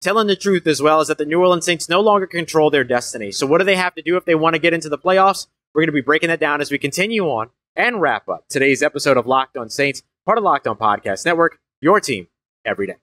Telling 0.00 0.26
the 0.26 0.36
truth 0.36 0.66
as 0.66 0.82
well 0.82 1.00
is 1.00 1.08
that 1.08 1.18
the 1.18 1.24
New 1.24 1.40
Orleans 1.40 1.64
Saints 1.64 1.88
no 1.88 2.00
longer 2.00 2.26
control 2.26 2.70
their 2.70 2.84
destiny. 2.84 3.32
So 3.32 3.46
what 3.46 3.58
do 3.58 3.64
they 3.64 3.76
have 3.76 3.94
to 3.94 4.02
do 4.02 4.16
if 4.16 4.24
they 4.24 4.34
want 4.34 4.54
to 4.54 4.60
get 4.60 4.74
into 4.74 4.88
the 4.88 4.98
playoffs? 4.98 5.46
We're 5.74 5.82
going 5.82 5.88
to 5.88 5.92
be 5.92 6.00
breaking 6.02 6.28
that 6.28 6.40
down 6.40 6.60
as 6.60 6.70
we 6.70 6.78
continue 6.78 7.24
on 7.24 7.50
and 7.74 8.00
wrap 8.00 8.28
up 8.28 8.44
today's 8.48 8.82
episode 8.82 9.16
of 9.16 9.26
Locked 9.26 9.56
On 9.56 9.68
Saints, 9.68 10.02
part 10.24 10.38
of 10.38 10.44
Locked 10.44 10.66
On 10.66 10.76
Podcast 10.76 11.24
Network, 11.24 11.58
your 11.80 12.00
team 12.00 12.28
every 12.64 12.86
day. 12.86 12.96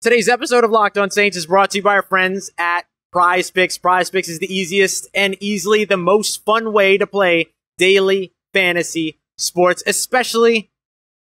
Today's 0.00 0.28
episode 0.28 0.64
of 0.64 0.70
Locked 0.70 0.98
On 0.98 1.10
Saints 1.10 1.36
is 1.36 1.46
brought 1.46 1.70
to 1.70 1.78
you 1.78 1.82
by 1.82 1.94
our 1.94 2.02
friends 2.02 2.50
at 2.58 2.86
Prize 3.12 3.50
Picks. 3.50 3.78
Prize 3.78 4.10
Picks 4.10 4.28
is 4.28 4.38
the 4.38 4.52
easiest 4.54 5.08
and 5.14 5.36
easily 5.40 5.84
the 5.84 5.96
most 5.96 6.44
fun 6.44 6.72
way 6.72 6.96
to 6.96 7.06
play 7.06 7.48
daily 7.78 8.32
fantasy 8.52 9.18
sports, 9.36 9.82
especially 9.86 10.70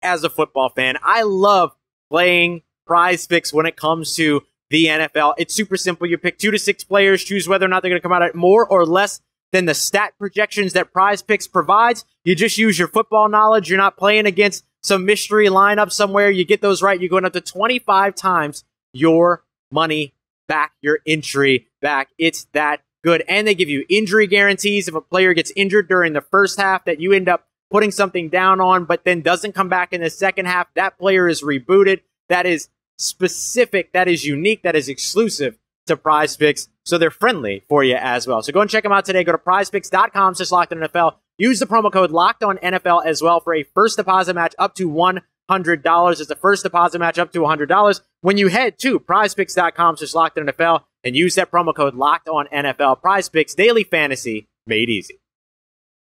as 0.02 0.23
a 0.23 0.30
football 0.30 0.69
fan. 0.69 0.97
I 1.04 1.23
love 1.23 1.76
playing 2.10 2.63
Prize 2.86 3.28
Picks 3.28 3.54
when 3.54 3.65
it 3.65 3.76
comes 3.76 4.15
to 4.15 4.43
the 4.69 4.86
NFL. 4.86 5.36
It's 5.38 5.54
super 5.54 5.78
simple. 5.78 6.08
You 6.08 6.17
pick 6.17 6.38
two 6.38 6.52
to 6.52 6.60
six 6.60 6.84
players, 6.84 7.23
choose 7.23 7.47
whether 7.47 7.65
or 7.65 7.69
not 7.69 7.82
they're 7.82 7.89
going 7.89 8.02
to 8.02 8.04
come 8.04 8.13
out 8.13 8.23
at 8.23 8.36
more 8.36 8.67
or 8.67 8.86
less 8.86 9.21
than 9.54 9.65
the 9.65 9.73
stat 9.73 10.13
projections 10.19 10.73
that 10.73 10.91
Prize 10.91 11.21
Picks 11.21 11.47
provides. 11.47 12.06
You 12.26 12.36
just 12.36 12.58
use 12.58 12.78
your 12.78 12.89
football 12.89 13.30
knowledge. 13.30 13.69
You're 13.69 13.78
not 13.78 13.97
playing 13.97 14.26
against 14.26 14.65
some 14.84 15.06
mystery 15.06 15.47
lineup 15.47 15.91
somewhere. 15.91 16.30
You 16.30 16.45
get 16.45 16.62
those 16.62 16.82
right. 16.82 17.00
You're 17.00 17.10
going 17.10 17.26
up 17.26 17.34
to 17.34 17.41
25 17.41 18.13
times 18.15 18.65
your 18.93 19.45
money 19.71 20.13
back 20.47 20.73
your 20.81 20.99
entry 21.05 21.67
back. 21.81 22.10
It's 22.17 22.45
that 22.53 22.81
good. 23.03 23.23
And 23.27 23.47
they 23.47 23.55
give 23.55 23.69
you 23.69 23.86
injury 23.89 24.27
guarantees 24.27 24.88
if 24.88 24.95
a 24.95 25.01
player 25.01 25.33
gets 25.33 25.51
injured 25.55 25.88
during 25.88 26.13
the 26.13 26.21
first 26.21 26.60
half 26.60 26.86
that 26.86 26.99
you 26.99 27.13
end 27.13 27.29
up 27.29 27.47
putting 27.69 27.91
something 27.91 28.29
down 28.29 28.62
on, 28.62 28.86
but 28.86 29.03
then 29.03 29.21
doesn't 29.21 29.53
come 29.53 29.69
back 29.69 29.93
in 29.93 30.01
the 30.01 30.10
second 30.10 30.45
half. 30.45 30.67
That 30.75 30.97
player 30.97 31.27
is 31.27 31.43
rebooted. 31.43 32.01
That 32.29 32.45
is 32.45 32.69
specific. 32.97 33.93
That 33.93 34.07
is 34.07 34.25
unique. 34.25 34.63
That 34.63 34.75
is 34.75 34.89
exclusive 34.89 35.57
to 35.88 35.97
prize 35.97 36.36
picks. 36.38 36.69
So 36.86 36.97
they're 36.97 37.12
friendly 37.12 37.63
for 37.67 37.83
you 37.83 37.95
as 37.95 38.27
well. 38.27 38.41
So 38.41 38.51
go 38.51 38.62
and 38.62 38.69
check 38.69 38.83
them 38.83 38.91
out 38.91 39.05
today. 39.05 39.23
Go 39.23 39.31
to 39.31 39.38
prizepicks.com 39.38 40.36
slash 40.36 40.51
locked 40.51 40.73
on 40.73 40.79
NFL. 40.79 41.15
Use 41.38 41.60
the 41.60 41.65
promo 41.65 41.91
code 41.91 42.12
locked 42.12 42.43
on 42.43 42.57
NFL 42.57 43.05
as 43.05 43.21
well 43.21 43.39
for 43.39 43.53
a 43.53 43.63
first 43.63 43.97
deposit 43.97 44.33
match 44.33 44.55
up 44.57 44.75
to 44.75 44.89
$100. 45.49 46.19
is 46.19 46.27
the 46.27 46.36
first 46.36 46.63
deposit 46.63 46.99
match 46.99 47.17
up 47.17 47.31
to 47.33 47.39
$100 47.39 48.01
when 48.21 48.38
you 48.38 48.47
head 48.47 48.77
to 48.79 48.99
prizepicks.com 48.99 49.97
slash 49.97 50.13
locked 50.13 50.38
on 50.38 50.47
NFL 50.47 50.83
and 51.03 51.15
use 51.15 51.36
that 51.36 51.51
promo 51.51 51.73
code 51.75 51.95
locked 51.95 52.27
on 52.27 52.47
NFL. 52.47 53.01
Prize 53.01 53.29
daily 53.29 53.83
fantasy 53.83 54.47
made 54.65 54.89
easy. 54.89 55.19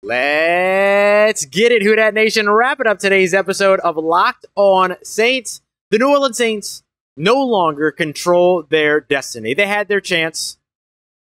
Let's 0.04 1.44
get 1.44 1.70
it, 1.70 1.82
Who 1.82 1.94
Dat 1.94 2.12
Nation. 2.12 2.50
Wrap 2.50 2.80
it 2.80 2.88
up 2.88 2.98
today's 2.98 3.32
episode 3.32 3.78
of 3.80 3.96
Locked 3.96 4.46
On 4.56 4.96
Saints. 5.04 5.60
The 5.90 5.98
New 5.98 6.10
Orleans 6.10 6.38
Saints 6.38 6.82
no 7.16 7.40
longer 7.40 7.92
control 7.92 8.64
their 8.68 9.00
destiny. 9.00 9.54
They 9.54 9.66
had 9.66 9.86
their 9.86 10.00
chance, 10.00 10.58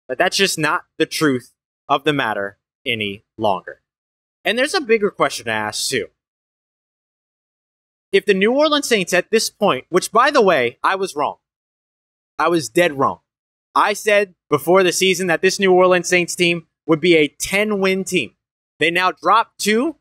but 0.07 0.17
that's 0.17 0.37
just 0.37 0.57
not 0.57 0.85
the 0.97 1.05
truth 1.05 1.51
of 1.87 2.03
the 2.03 2.13
matter 2.13 2.57
any 2.85 3.23
longer. 3.37 3.81
And 4.43 4.57
there's 4.57 4.73
a 4.73 4.81
bigger 4.81 5.11
question 5.11 5.45
to 5.45 5.51
ask, 5.51 5.89
too. 5.89 6.07
If 8.13 8.25
the 8.27 8.35
New 8.35 8.53
Orleans 8.53 8.87
Saints 8.87 9.11
at 9.11 9.31
this 9.31 9.49
point, 9.49 9.85
which 9.89 10.11
by 10.11 10.29
the 10.29 10.41
way, 10.41 10.77
I 10.83 10.95
was 10.95 11.15
wrong, 11.15 11.37
I 12.37 12.47
was 12.47 12.69
dead 12.69 12.93
wrong. 12.93 13.19
I 13.73 13.93
said 13.93 14.35
before 14.51 14.83
the 14.83 14.91
season 14.91 15.25
that 15.27 15.41
this 15.41 15.59
New 15.59 15.73
Orleans 15.73 16.07
Saints 16.07 16.35
team 16.35 16.67
would 16.85 17.01
be 17.01 17.15
a 17.15 17.27
10 17.27 17.79
win 17.79 18.03
team. 18.03 18.35
They 18.79 18.91
now 18.91 19.11
drop 19.11 19.57
to 19.59 19.95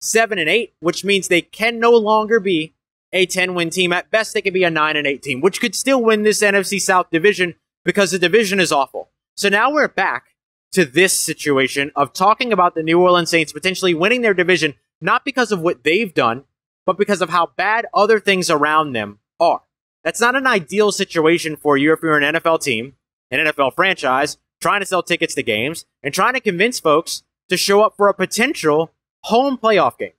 seven 0.00 0.38
and 0.38 0.48
eight, 0.48 0.74
which 0.78 1.04
means 1.04 1.26
they 1.26 1.40
can 1.40 1.80
no 1.80 1.90
longer 1.90 2.38
be 2.38 2.74
a 3.12 3.26
10 3.26 3.54
win 3.54 3.70
team. 3.70 3.92
At 3.92 4.12
best, 4.12 4.32
they 4.32 4.42
could 4.42 4.54
be 4.54 4.62
a 4.62 4.70
nine 4.70 4.96
and 4.96 5.06
eight 5.06 5.22
team, 5.22 5.40
which 5.40 5.60
could 5.60 5.74
still 5.74 6.02
win 6.02 6.22
this 6.22 6.40
NFC 6.40 6.80
South 6.80 7.10
division 7.10 7.56
because 7.84 8.12
the 8.12 8.18
division 8.18 8.60
is 8.60 8.70
awful. 8.70 9.10
So 9.36 9.48
now 9.48 9.72
we're 9.72 9.88
back 9.88 10.26
to 10.70 10.84
this 10.84 11.18
situation 11.18 11.90
of 11.96 12.12
talking 12.12 12.52
about 12.52 12.76
the 12.76 12.82
New 12.84 13.00
Orleans 13.00 13.30
Saints 13.30 13.52
potentially 13.52 13.94
winning 13.94 14.22
their 14.22 14.34
division, 14.34 14.74
not 15.00 15.24
because 15.24 15.50
of 15.50 15.60
what 15.60 15.82
they've 15.82 16.14
done, 16.14 16.44
but 16.86 16.98
because 16.98 17.20
of 17.20 17.30
how 17.30 17.50
bad 17.56 17.86
other 17.94 18.20
things 18.20 18.50
around 18.50 18.92
them 18.92 19.18
are. 19.40 19.62
That's 20.02 20.20
not 20.20 20.36
an 20.36 20.46
ideal 20.46 20.92
situation 20.92 21.56
for 21.56 21.76
you 21.76 21.92
if 21.92 22.00
you're 22.02 22.18
an 22.18 22.34
NFL 22.34 22.62
team, 22.62 22.94
an 23.30 23.46
NFL 23.46 23.74
franchise, 23.74 24.36
trying 24.60 24.80
to 24.80 24.86
sell 24.86 25.02
tickets 25.02 25.34
to 25.34 25.42
games 25.42 25.86
and 26.02 26.12
trying 26.12 26.34
to 26.34 26.40
convince 26.40 26.78
folks 26.78 27.22
to 27.48 27.56
show 27.56 27.82
up 27.82 27.94
for 27.96 28.08
a 28.08 28.14
potential 28.14 28.92
home 29.24 29.58
playoff 29.58 29.98
game. 29.98 30.12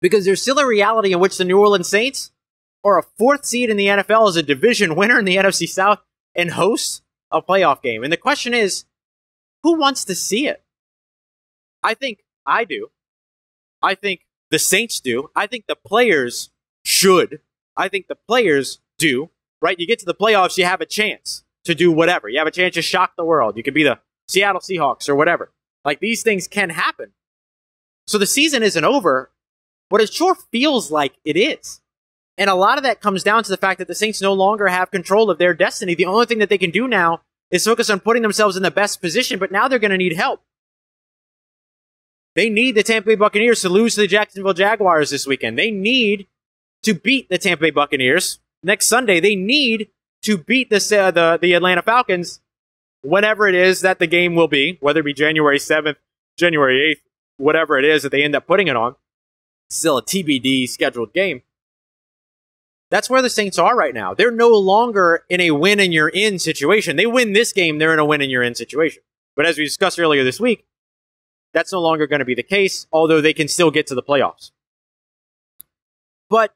Because 0.00 0.24
there's 0.24 0.42
still 0.42 0.58
a 0.58 0.66
reality 0.66 1.12
in 1.12 1.20
which 1.20 1.36
the 1.36 1.44
New 1.44 1.58
Orleans 1.58 1.88
Saints 1.88 2.30
are 2.84 2.98
a 2.98 3.02
fourth 3.18 3.44
seed 3.44 3.70
in 3.70 3.76
the 3.76 3.86
NFL 3.86 4.28
as 4.28 4.36
a 4.36 4.42
division 4.42 4.94
winner 4.94 5.18
in 5.18 5.24
the 5.24 5.36
NFC 5.36 5.68
South 5.68 6.00
and 6.34 6.52
hosts 6.52 7.02
a 7.30 7.42
playoff 7.42 7.82
game. 7.82 8.04
And 8.04 8.12
the 8.12 8.16
question 8.16 8.54
is, 8.54 8.84
who 9.62 9.78
wants 9.78 10.04
to 10.04 10.14
see 10.14 10.46
it? 10.46 10.62
I 11.82 11.94
think 11.94 12.20
I 12.46 12.64
do. 12.64 12.88
I 13.82 13.94
think 13.94 14.20
the 14.50 14.58
Saints 14.58 15.00
do. 15.00 15.30
I 15.34 15.46
think 15.46 15.66
the 15.66 15.76
players 15.76 16.50
should. 16.84 17.40
I 17.76 17.88
think 17.88 18.08
the 18.08 18.16
players 18.16 18.80
do. 18.98 19.30
Right? 19.60 19.78
You 19.78 19.86
get 19.86 19.98
to 20.00 20.06
the 20.06 20.14
playoffs, 20.14 20.56
you 20.56 20.64
have 20.64 20.80
a 20.80 20.86
chance 20.86 21.42
to 21.64 21.74
do 21.74 21.90
whatever. 21.90 22.28
You 22.28 22.38
have 22.38 22.46
a 22.46 22.52
chance 22.52 22.74
to 22.74 22.82
shock 22.82 23.14
the 23.16 23.24
world. 23.24 23.56
You 23.56 23.62
could 23.62 23.74
be 23.74 23.82
the 23.82 23.98
Seattle 24.28 24.60
Seahawks 24.60 25.08
or 25.08 25.14
whatever. 25.14 25.52
Like 25.84 26.00
these 26.00 26.22
things 26.22 26.46
can 26.46 26.70
happen. 26.70 27.12
So 28.06 28.18
the 28.18 28.26
season 28.26 28.62
isn't 28.62 28.84
over, 28.84 29.30
but 29.90 30.00
it 30.00 30.12
sure 30.12 30.36
feels 30.52 30.90
like 30.90 31.14
it 31.24 31.36
is. 31.36 31.80
And 32.36 32.48
a 32.48 32.54
lot 32.54 32.78
of 32.78 32.84
that 32.84 33.00
comes 33.00 33.24
down 33.24 33.42
to 33.42 33.50
the 33.50 33.56
fact 33.56 33.78
that 33.78 33.88
the 33.88 33.94
Saints 33.94 34.22
no 34.22 34.32
longer 34.32 34.68
have 34.68 34.90
control 34.90 35.28
of 35.28 35.38
their 35.38 35.54
destiny. 35.54 35.94
The 35.94 36.06
only 36.06 36.24
thing 36.24 36.38
that 36.38 36.48
they 36.48 36.58
can 36.58 36.70
do 36.70 36.86
now 36.86 37.22
is 37.50 37.64
focus 37.64 37.90
on 37.90 38.00
putting 38.00 38.22
themselves 38.22 38.56
in 38.56 38.62
the 38.62 38.70
best 38.70 39.00
position, 39.00 39.38
but 39.38 39.50
now 39.50 39.66
they're 39.66 39.78
going 39.78 39.90
to 39.90 39.98
need 39.98 40.14
help. 40.14 40.40
They 42.38 42.48
need 42.48 42.76
the 42.76 42.84
Tampa 42.84 43.08
Bay 43.08 43.14
Buccaneers 43.16 43.62
to 43.62 43.68
lose 43.68 43.96
to 43.96 44.02
the 44.02 44.06
Jacksonville 44.06 44.54
Jaguars 44.54 45.10
this 45.10 45.26
weekend. 45.26 45.58
They 45.58 45.72
need 45.72 46.28
to 46.84 46.94
beat 46.94 47.28
the 47.28 47.36
Tampa 47.36 47.62
Bay 47.62 47.70
Buccaneers 47.70 48.38
next 48.62 48.86
Sunday. 48.86 49.18
They 49.18 49.34
need 49.34 49.88
to 50.22 50.38
beat 50.38 50.70
the, 50.70 50.76
uh, 50.76 51.10
the, 51.10 51.40
the 51.42 51.54
Atlanta 51.54 51.82
Falcons 51.82 52.40
whenever 53.02 53.48
it 53.48 53.56
is 53.56 53.80
that 53.80 53.98
the 53.98 54.06
game 54.06 54.36
will 54.36 54.46
be, 54.46 54.78
whether 54.80 55.00
it 55.00 55.06
be 55.06 55.14
January 55.14 55.58
7th, 55.58 55.96
January 56.36 56.94
8th, 56.94 57.08
whatever 57.38 57.76
it 57.76 57.84
is 57.84 58.04
that 58.04 58.12
they 58.12 58.22
end 58.22 58.36
up 58.36 58.46
putting 58.46 58.68
it 58.68 58.76
on, 58.76 58.94
still 59.68 59.98
a 59.98 60.02
TBD 60.04 60.68
scheduled 60.68 61.12
game. 61.12 61.42
That's 62.88 63.10
where 63.10 63.20
the 63.20 63.30
Saints 63.30 63.58
are 63.58 63.74
right 63.74 63.92
now. 63.92 64.14
They're 64.14 64.30
no 64.30 64.50
longer 64.50 65.24
in 65.28 65.40
a 65.40 65.50
win 65.50 65.80
and 65.80 65.92
you're 65.92 66.08
in 66.08 66.38
situation. 66.38 66.94
They 66.94 67.06
win 67.06 67.32
this 67.32 67.52
game, 67.52 67.78
they're 67.78 67.92
in 67.92 67.98
a 67.98 68.04
win 68.04 68.22
and 68.22 68.30
you're 68.30 68.44
in 68.44 68.54
situation. 68.54 69.02
But 69.34 69.44
as 69.44 69.58
we 69.58 69.64
discussed 69.64 69.98
earlier 69.98 70.22
this 70.22 70.38
week, 70.38 70.67
that's 71.58 71.72
no 71.72 71.80
longer 71.80 72.06
going 72.06 72.20
to 72.20 72.24
be 72.24 72.36
the 72.36 72.42
case, 72.44 72.86
although 72.92 73.20
they 73.20 73.32
can 73.32 73.48
still 73.48 73.72
get 73.72 73.88
to 73.88 73.94
the 73.96 74.02
playoffs. 74.02 74.52
But 76.30 76.54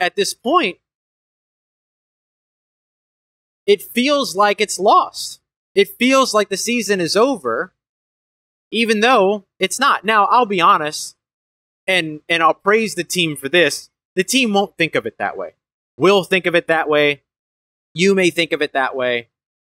at 0.00 0.16
this 0.16 0.34
point, 0.34 0.78
it 3.64 3.80
feels 3.80 4.34
like 4.34 4.60
it's 4.60 4.80
lost. 4.80 5.40
It 5.76 5.96
feels 6.00 6.34
like 6.34 6.48
the 6.48 6.56
season 6.56 7.00
is 7.00 7.14
over, 7.14 7.72
even 8.72 8.98
though 8.98 9.44
it's 9.60 9.78
not. 9.78 10.04
Now, 10.04 10.24
I'll 10.24 10.44
be 10.44 10.60
honest, 10.60 11.14
and 11.86 12.20
and 12.28 12.42
I'll 12.42 12.54
praise 12.54 12.96
the 12.96 13.04
team 13.04 13.36
for 13.36 13.48
this. 13.48 13.88
The 14.16 14.24
team 14.24 14.52
won't 14.52 14.76
think 14.76 14.96
of 14.96 15.06
it 15.06 15.16
that 15.18 15.36
way. 15.36 15.54
We'll 15.96 16.24
think 16.24 16.46
of 16.46 16.56
it 16.56 16.66
that 16.66 16.88
way. 16.88 17.22
You 17.94 18.16
may 18.16 18.30
think 18.30 18.50
of 18.50 18.62
it 18.62 18.72
that 18.72 18.96
way. 18.96 19.28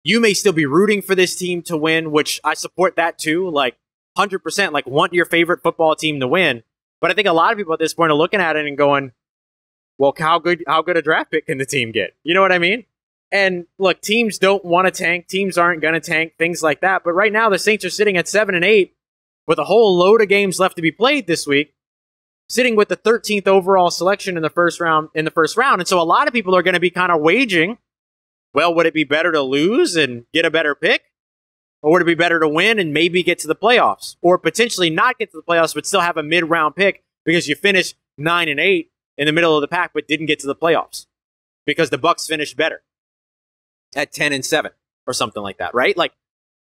You 0.04 0.20
may 0.20 0.34
still 0.34 0.54
be 0.54 0.66
rooting 0.66 1.02
for 1.02 1.16
this 1.16 1.36
team 1.36 1.62
to 1.64 1.78
win, 1.78 2.12
which 2.12 2.40
I 2.44 2.54
support 2.54 2.96
that 2.96 3.18
too. 3.18 3.50
Like 3.50 3.78
100%, 4.18 4.72
like 4.72 4.88
want 4.88 5.14
your 5.14 5.26
favorite 5.26 5.62
football 5.62 5.96
team 5.96 6.20
to 6.20 6.28
win. 6.28 6.64
But 7.02 7.12
I 7.12 7.14
think 7.14 7.28
a 7.28 7.34
lot 7.34 7.52
of 7.52 7.58
people 7.58 7.74
at 7.74 7.80
this 7.80 7.94
point 7.94 8.12
are 8.12 8.16
looking 8.16 8.42
at 8.42 8.56
it 8.56 8.66
and 8.66 8.78
going, 8.78 9.12
well, 9.98 10.14
how 10.18 10.40
good 10.40 10.64
how 10.66 10.82
good 10.82 10.98
a 10.98 11.02
draft 11.02 11.32
pick 11.32 11.46
can 11.46 11.58
the 11.58 11.66
team 11.66 11.92
get? 11.92 12.16
You 12.24 12.34
know 12.34 12.42
what 12.42 12.52
I 12.52 12.60
mean? 12.60 12.86
And 13.32 13.68
look, 13.78 14.02
teams 14.02 14.40
don't 14.40 14.66
want 14.66 14.88
to 14.88 14.92
tank. 14.92 15.28
Teams 15.28 15.58
aren't 15.58 15.82
going 15.82 15.94
to 15.94 16.00
tank, 16.00 16.34
things 16.38 16.64
like 16.64 16.82
that. 16.82 17.04
But 17.04 17.14
right 17.14 17.32
now, 17.32 17.50
the 17.50 17.60
Saints 17.60 17.86
are 17.86 17.90
sitting 17.90 18.18
at 18.18 18.28
7 18.28 18.56
and 18.56 18.66
8 18.66 18.96
with 19.46 19.60
a 19.60 19.66
whole 19.66 19.98
load 19.98 20.22
of 20.22 20.30
games 20.30 20.60
left 20.60 20.76
to 20.78 20.82
be 20.82 20.92
played 20.92 21.28
this 21.28 21.46
week, 21.46 21.76
sitting 22.48 22.76
with 22.76 22.88
the 22.88 22.98
13th 22.98 23.48
overall 23.48 23.92
selection 23.92 24.36
in 24.36 24.42
the 24.42 24.50
first 24.50 24.80
round 24.80 25.10
in 25.14 25.26
the 25.26 25.32
first 25.32 25.58
round. 25.58 25.80
And 25.82 25.88
so 25.88 26.02
a 26.02 26.04
lot 26.04 26.28
of 26.28 26.34
people 26.34 26.56
are 26.56 26.64
going 26.64 26.74
to 26.74 26.80
be 26.80 26.90
kind 26.90 27.12
of 27.12 27.22
waging, 27.22 27.78
well, 28.54 28.74
would 28.74 28.86
it 28.86 28.94
be 28.94 29.04
better 29.04 29.32
to 29.32 29.42
lose 29.42 29.96
and 29.96 30.26
get 30.34 30.46
a 30.46 30.52
better 30.52 30.76
pick? 30.76 31.04
Or 31.82 31.92
would 31.92 32.02
it 32.02 32.06
be 32.06 32.16
better 32.16 32.40
to 32.40 32.48
win 32.48 32.78
and 32.78 32.94
maybe 32.94 33.24
get 33.24 33.40
to 33.40 33.48
the 33.48 33.56
playoffs? 33.56 34.18
Or 34.22 34.38
potentially 34.38 34.90
not 34.90 35.18
get 35.18 35.32
to 35.32 35.38
the 35.38 35.44
playoffs 35.44 35.74
but 35.74 35.86
still 35.86 36.02
have 36.02 36.18
a 36.18 36.24
mid-round 36.24 36.76
pick 36.76 37.04
because 37.26 37.48
you 37.48 37.56
finished 37.56 37.96
9 38.18 38.50
and 38.50 38.60
8 38.60 38.92
in 39.18 39.26
the 39.26 39.32
middle 39.32 39.56
of 39.56 39.62
the 39.62 39.68
pack 39.68 39.92
but 39.94 40.08
didn't 40.08 40.26
get 40.26 40.40
to 40.40 40.48
the 40.48 40.56
playoffs 40.56 41.06
because 41.66 41.90
the 41.90 41.98
Bucks 41.98 42.28
finished 42.28 42.58
better 42.58 42.82
at 43.96 44.12
10 44.12 44.34
and 44.34 44.46
7 44.46 44.72
or 45.08 45.14
something 45.14 45.42
like 45.42 45.58
that, 45.58 45.74
right? 45.74 45.96
Like 45.96 46.14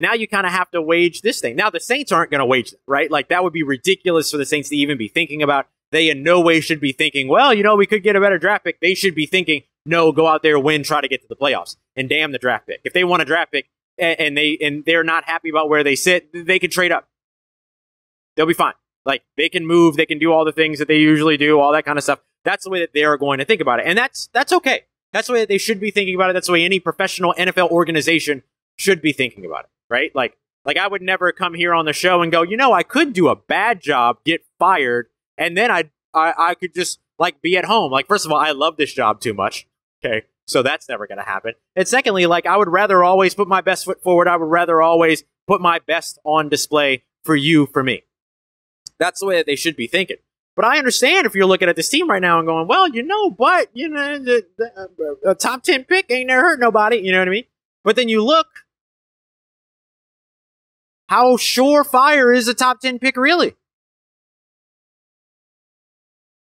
now 0.00 0.12
you 0.12 0.28
kind 0.28 0.46
of 0.46 0.52
have 0.52 0.70
to 0.72 0.82
wage 0.82 1.22
this 1.22 1.40
thing. 1.40 1.56
Now 1.56 1.70
the 1.70 1.80
Saints 1.80 2.12
aren't 2.12 2.30
going 2.30 2.40
to 2.40 2.46
wage 2.46 2.72
it, 2.72 2.80
right? 2.86 3.10
Like 3.10 3.28
that 3.28 3.42
would 3.42 3.52
be 3.52 3.62
ridiculous 3.62 4.30
for 4.30 4.36
the 4.36 4.46
Saints 4.46 4.68
to 4.68 4.76
even 4.76 4.98
be 4.98 5.08
thinking 5.08 5.42
about. 5.42 5.68
They 5.90 6.10
in 6.10 6.22
no 6.22 6.40
way 6.40 6.60
should 6.60 6.80
be 6.80 6.92
thinking, 6.92 7.28
well, 7.28 7.54
you 7.54 7.62
know, 7.62 7.74
we 7.74 7.86
could 7.86 8.02
get 8.02 8.14
a 8.14 8.20
better 8.20 8.38
draft 8.38 8.64
pick. 8.64 8.80
They 8.80 8.94
should 8.94 9.14
be 9.14 9.24
thinking, 9.24 9.62
no, 9.88 10.12
go 10.12 10.27
out 10.27 10.42
there, 10.42 10.59
win, 10.59 10.83
try 10.83 11.01
to 11.01 11.09
get 11.09 11.22
to 11.22 11.29
the 11.29 11.37
playoffs, 11.37 11.77
and 11.96 12.09
damn 12.09 12.33
the 12.33 12.38
draft 12.38 12.66
pick. 12.66 12.81
If 12.85 12.92
they 12.92 13.05
want 13.05 13.22
a 13.22 13.24
draft 13.24 13.53
pick 13.53 13.68
and 13.98 14.37
they 14.37 14.57
and 14.61 14.85
they're 14.85 15.05
not 15.05 15.24
happy 15.24 15.48
about 15.48 15.68
where 15.68 15.83
they 15.83 15.96
sit, 15.96 16.29
they 16.33 16.59
can 16.59 16.70
trade 16.70 16.92
up. 16.92 17.09
They'll 18.37 18.46
be 18.46 18.55
fine. 18.55 18.74
Like 19.05 19.22
they 19.37 19.48
can 19.48 19.66
move, 19.66 19.96
they 19.96 20.07
can 20.07 20.18
do 20.18 20.33
all 20.33 20.44
the 20.44 20.53
things 20.53 20.79
that 20.79 20.88
they 20.88 20.98
usually 20.98 21.37
do, 21.37 21.59
all 21.59 21.72
that 21.72 21.85
kind 21.85 21.98
of 21.98 22.05
stuff. 22.05 22.20
That's 22.44 22.64
the 22.64 22.70
way 22.70 22.81
that 22.81 22.92
they 22.92 23.05
are 23.05 23.16
going 23.16 23.38
to 23.38 23.44
think 23.44 23.61
about 23.61 23.81
it, 23.81 23.87
and 23.87 23.98
that's 23.98 24.29
that's 24.33 24.53
okay. 24.53 24.85
That's 25.12 25.27
the 25.27 25.33
way 25.33 25.40
that 25.40 25.48
they 25.48 25.59
should 25.59 25.81
be 25.81 25.90
thinking 25.90 26.14
about 26.14 26.31
it. 26.31 26.35
That's 26.35 26.46
the 26.46 26.53
way 26.53 26.64
any 26.64 26.81
professional 26.81 27.35
NFL 27.38 27.70
organization 27.70 28.42
should 28.77 29.01
be 29.01 29.12
thinking 29.12 29.44
about 29.44 29.64
it, 29.64 29.70
right? 29.88 30.14
Like, 30.14 30.37
like 30.64 30.77
I 30.77 30.87
would 30.87 31.03
never 31.03 31.33
come 31.33 31.55
here 31.55 31.74
on 31.74 31.87
the 31.87 31.92
show 31.92 32.22
and 32.22 32.31
go, 32.31 32.42
you 32.42 32.57
know, 32.57 32.72
I 32.72 32.83
could 32.83 33.12
do 33.12 33.29
a 33.29 33.37
bad 33.37 33.81
job, 33.81 34.18
get 34.24 34.44
fired, 34.59 35.09
and 35.37 35.57
then 35.57 35.70
I'd, 35.70 35.90
I, 36.12 36.35
I 36.37 36.55
could 36.55 36.74
just 36.74 37.01
like 37.18 37.40
be 37.40 37.57
at 37.57 37.64
home. 37.64 37.90
Like, 37.90 38.07
first 38.07 38.27
of 38.27 38.33
all, 38.33 38.38
I 38.38 38.51
love 38.51 38.77
this 38.77 38.92
job 38.92 39.20
too 39.20 39.35
much. 39.35 39.66
Okay. 40.04 40.22
So 40.46 40.62
that's 40.62 40.88
never 40.88 41.06
going 41.06 41.18
to 41.18 41.24
happen. 41.24 41.52
And 41.76 41.87
secondly, 41.87 42.26
like 42.26 42.46
I 42.46 42.56
would 42.56 42.68
rather 42.68 43.04
always 43.04 43.34
put 43.34 43.48
my 43.48 43.61
best 43.61 43.84
foot 43.84 44.02
forward. 44.02 44.28
I 44.28 44.37
would 44.37 44.48
rather 44.48 44.80
always 44.80 45.24
put 45.46 45.61
my 45.61 45.78
best 45.78 46.18
on 46.24 46.48
display 46.48 47.04
for 47.22 47.37
you, 47.37 47.66
for 47.66 47.84
me. 47.84 48.04
That's 48.98 49.20
the 49.20 49.26
way 49.26 49.37
that 49.37 49.46
they 49.46 49.56
should 49.56 49.76
be 49.76 49.87
thinking. 49.87 50.16
But 50.56 50.64
I 50.64 50.78
understand 50.78 51.26
if 51.26 51.34
you're 51.34 51.46
looking 51.46 51.68
at 51.68 51.76
this 51.76 51.88
team 51.88 52.11
right 52.11 52.22
now 52.22 52.38
and 52.38 52.46
going, 52.48 52.66
well, 52.66 52.88
you 52.88 53.02
know, 53.02 53.30
but 53.30 53.68
you 53.74 53.88
know, 53.88 54.18
the, 54.18 54.44
the 54.56 55.16
uh, 55.24 55.34
top 55.34 55.62
ten 55.62 55.84
pick 55.84 56.11
ain't 56.11 56.26
never 56.28 56.40
hurt 56.40 56.61
nobody. 56.61 56.96
You 56.96 57.12
know 57.12 57.20
what 57.20 57.28
I 57.28 57.30
mean? 57.30 57.44
But 57.84 57.96
then 57.96 58.08
you 58.08 58.24
look, 58.24 58.48
how 61.08 61.37
surefire 61.37 62.34
is 62.34 62.48
a 62.48 62.54
top 62.54 62.80
ten 62.80 62.98
pick 62.98 63.16
really? 63.16 63.54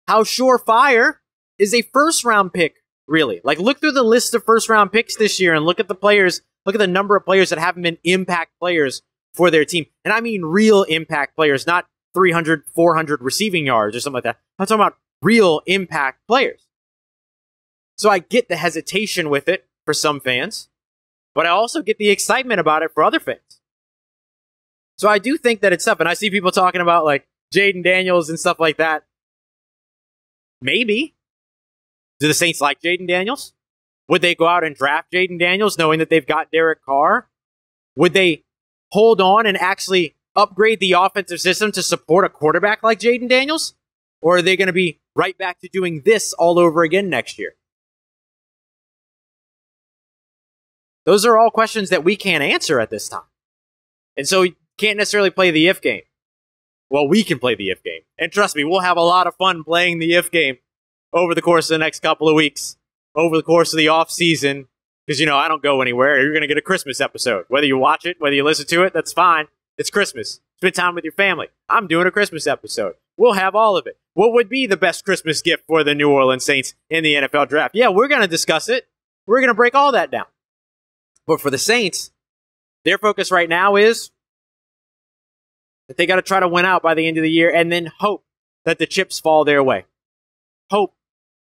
How 0.06 0.22
surefire 0.22 1.16
is 1.58 1.74
a 1.74 1.82
first 1.82 2.24
round 2.24 2.52
pick 2.52 2.83
really? 3.06 3.40
Like, 3.44 3.58
look 3.58 3.80
through 3.80 3.92
the 3.92 4.02
list 4.02 4.34
of 4.34 4.44
first 4.44 4.68
round 4.68 4.92
picks 4.92 5.16
this 5.16 5.40
year 5.40 5.54
and 5.54 5.64
look 5.64 5.80
at 5.80 5.88
the 5.88 5.94
players. 5.94 6.42
Look 6.66 6.74
at 6.74 6.78
the 6.78 6.86
number 6.86 7.16
of 7.16 7.24
players 7.24 7.50
that 7.50 7.58
haven't 7.58 7.82
been 7.82 7.98
impact 8.04 8.52
players 8.58 9.02
for 9.34 9.50
their 9.50 9.64
team, 9.64 9.86
and 10.04 10.14
I 10.14 10.20
mean 10.20 10.42
real 10.44 10.84
impact 10.84 11.34
players, 11.36 11.66
not 11.66 11.86
300, 12.14 12.64
400 12.74 13.20
receiving 13.20 13.66
yards 13.66 13.96
or 13.96 14.00
something 14.00 14.14
like 14.14 14.24
that. 14.24 14.38
I'm 14.58 14.66
talking 14.66 14.80
about 14.80 14.96
real 15.20 15.60
impact 15.66 16.20
players. 16.28 16.66
So 17.98 18.10
I 18.10 18.20
get 18.20 18.48
the 18.48 18.56
hesitation 18.56 19.28
with 19.28 19.48
it 19.48 19.66
for 19.84 19.92
some 19.92 20.20
fans, 20.20 20.68
but 21.34 21.46
I 21.46 21.50
also 21.50 21.82
get 21.82 21.98
the 21.98 22.10
excitement 22.10 22.60
about 22.60 22.82
it 22.82 22.92
for 22.94 23.02
other 23.02 23.20
fans. 23.20 23.60
So 24.96 25.08
I 25.08 25.18
do 25.18 25.36
think 25.36 25.60
that 25.60 25.72
it's 25.72 25.88
up, 25.88 26.00
and 26.00 26.08
I 26.08 26.14
see 26.14 26.30
people 26.30 26.52
talking 26.52 26.80
about 26.80 27.04
like 27.04 27.26
Jayden 27.52 27.82
Daniels 27.82 28.28
and 28.30 28.38
stuff 28.38 28.60
like 28.60 28.76
that. 28.76 29.04
Maybe. 30.60 31.14
Do 32.24 32.28
the 32.28 32.32
Saints 32.32 32.62
like 32.62 32.80
Jayden 32.80 33.06
Daniels? 33.06 33.52
Would 34.08 34.22
they 34.22 34.34
go 34.34 34.46
out 34.46 34.64
and 34.64 34.74
draft 34.74 35.12
Jayden 35.12 35.38
Daniels 35.38 35.76
knowing 35.76 35.98
that 35.98 36.08
they've 36.08 36.26
got 36.26 36.50
Derek 36.50 36.82
Carr? 36.82 37.28
Would 37.96 38.14
they 38.14 38.44
hold 38.92 39.20
on 39.20 39.44
and 39.44 39.58
actually 39.58 40.14
upgrade 40.34 40.80
the 40.80 40.92
offensive 40.92 41.38
system 41.38 41.70
to 41.72 41.82
support 41.82 42.24
a 42.24 42.30
quarterback 42.30 42.82
like 42.82 42.98
Jayden 42.98 43.28
Daniels? 43.28 43.74
Or 44.22 44.38
are 44.38 44.42
they 44.42 44.56
going 44.56 44.68
to 44.68 44.72
be 44.72 45.00
right 45.14 45.36
back 45.36 45.60
to 45.60 45.68
doing 45.68 46.00
this 46.06 46.32
all 46.32 46.58
over 46.58 46.82
again 46.82 47.10
next 47.10 47.38
year? 47.38 47.56
Those 51.04 51.26
are 51.26 51.38
all 51.38 51.50
questions 51.50 51.90
that 51.90 52.04
we 52.04 52.16
can't 52.16 52.42
answer 52.42 52.80
at 52.80 52.88
this 52.88 53.06
time. 53.06 53.28
And 54.16 54.26
so 54.26 54.40
you 54.40 54.54
can't 54.78 54.96
necessarily 54.96 55.28
play 55.28 55.50
the 55.50 55.68
if 55.68 55.82
game. 55.82 56.04
Well, 56.88 57.06
we 57.06 57.22
can 57.22 57.38
play 57.38 57.54
the 57.54 57.68
if 57.68 57.82
game. 57.82 58.00
And 58.16 58.32
trust 58.32 58.56
me, 58.56 58.64
we'll 58.64 58.80
have 58.80 58.96
a 58.96 59.02
lot 59.02 59.26
of 59.26 59.36
fun 59.36 59.62
playing 59.62 59.98
the 59.98 60.14
if 60.14 60.30
game 60.30 60.56
over 61.14 61.34
the 61.34 61.42
course 61.42 61.70
of 61.70 61.74
the 61.74 61.78
next 61.78 62.00
couple 62.00 62.28
of 62.28 62.34
weeks, 62.34 62.76
over 63.14 63.36
the 63.36 63.42
course 63.42 63.72
of 63.72 63.78
the 63.78 63.88
off 63.88 64.10
season. 64.10 64.68
Because, 65.06 65.20
you 65.20 65.26
know, 65.26 65.36
I 65.36 65.48
don't 65.48 65.62
go 65.62 65.82
anywhere. 65.82 66.20
You're 66.20 66.32
going 66.32 66.42
to 66.42 66.48
get 66.48 66.56
a 66.56 66.62
Christmas 66.62 67.00
episode. 67.00 67.44
Whether 67.48 67.66
you 67.66 67.76
watch 67.76 68.06
it, 68.06 68.16
whether 68.20 68.34
you 68.34 68.42
listen 68.42 68.66
to 68.68 68.84
it, 68.84 68.94
that's 68.94 69.12
fine. 69.12 69.46
It's 69.76 69.90
Christmas. 69.90 70.40
Spend 70.56 70.74
time 70.74 70.94
with 70.94 71.04
your 71.04 71.12
family. 71.12 71.48
I'm 71.68 71.86
doing 71.86 72.06
a 72.06 72.10
Christmas 72.10 72.46
episode. 72.46 72.94
We'll 73.16 73.34
have 73.34 73.54
all 73.54 73.76
of 73.76 73.86
it. 73.86 73.98
What 74.14 74.32
would 74.32 74.48
be 74.48 74.66
the 74.66 74.76
best 74.76 75.04
Christmas 75.04 75.42
gift 75.42 75.64
for 75.66 75.84
the 75.84 75.94
New 75.94 76.10
Orleans 76.10 76.44
Saints 76.44 76.74
in 76.88 77.04
the 77.04 77.14
NFL 77.14 77.48
draft? 77.48 77.74
Yeah, 77.74 77.88
we're 77.88 78.08
going 78.08 78.22
to 78.22 78.28
discuss 78.28 78.68
it. 78.68 78.88
We're 79.26 79.40
going 79.40 79.48
to 79.48 79.54
break 79.54 79.74
all 79.74 79.92
that 79.92 80.10
down. 80.10 80.26
But 81.26 81.40
for 81.40 81.50
the 81.50 81.58
Saints, 81.58 82.10
their 82.84 82.98
focus 82.98 83.30
right 83.30 83.48
now 83.48 83.76
is 83.76 84.10
that 85.88 85.96
they 85.96 86.06
got 86.06 86.16
to 86.16 86.22
try 86.22 86.40
to 86.40 86.48
win 86.48 86.64
out 86.64 86.82
by 86.82 86.94
the 86.94 87.06
end 87.06 87.16
of 87.18 87.22
the 87.22 87.30
year 87.30 87.54
and 87.54 87.70
then 87.70 87.90
hope 87.98 88.24
that 88.64 88.78
the 88.78 88.86
chips 88.86 89.20
fall 89.20 89.44
their 89.44 89.62
way. 89.62 89.84
Hope 90.70 90.94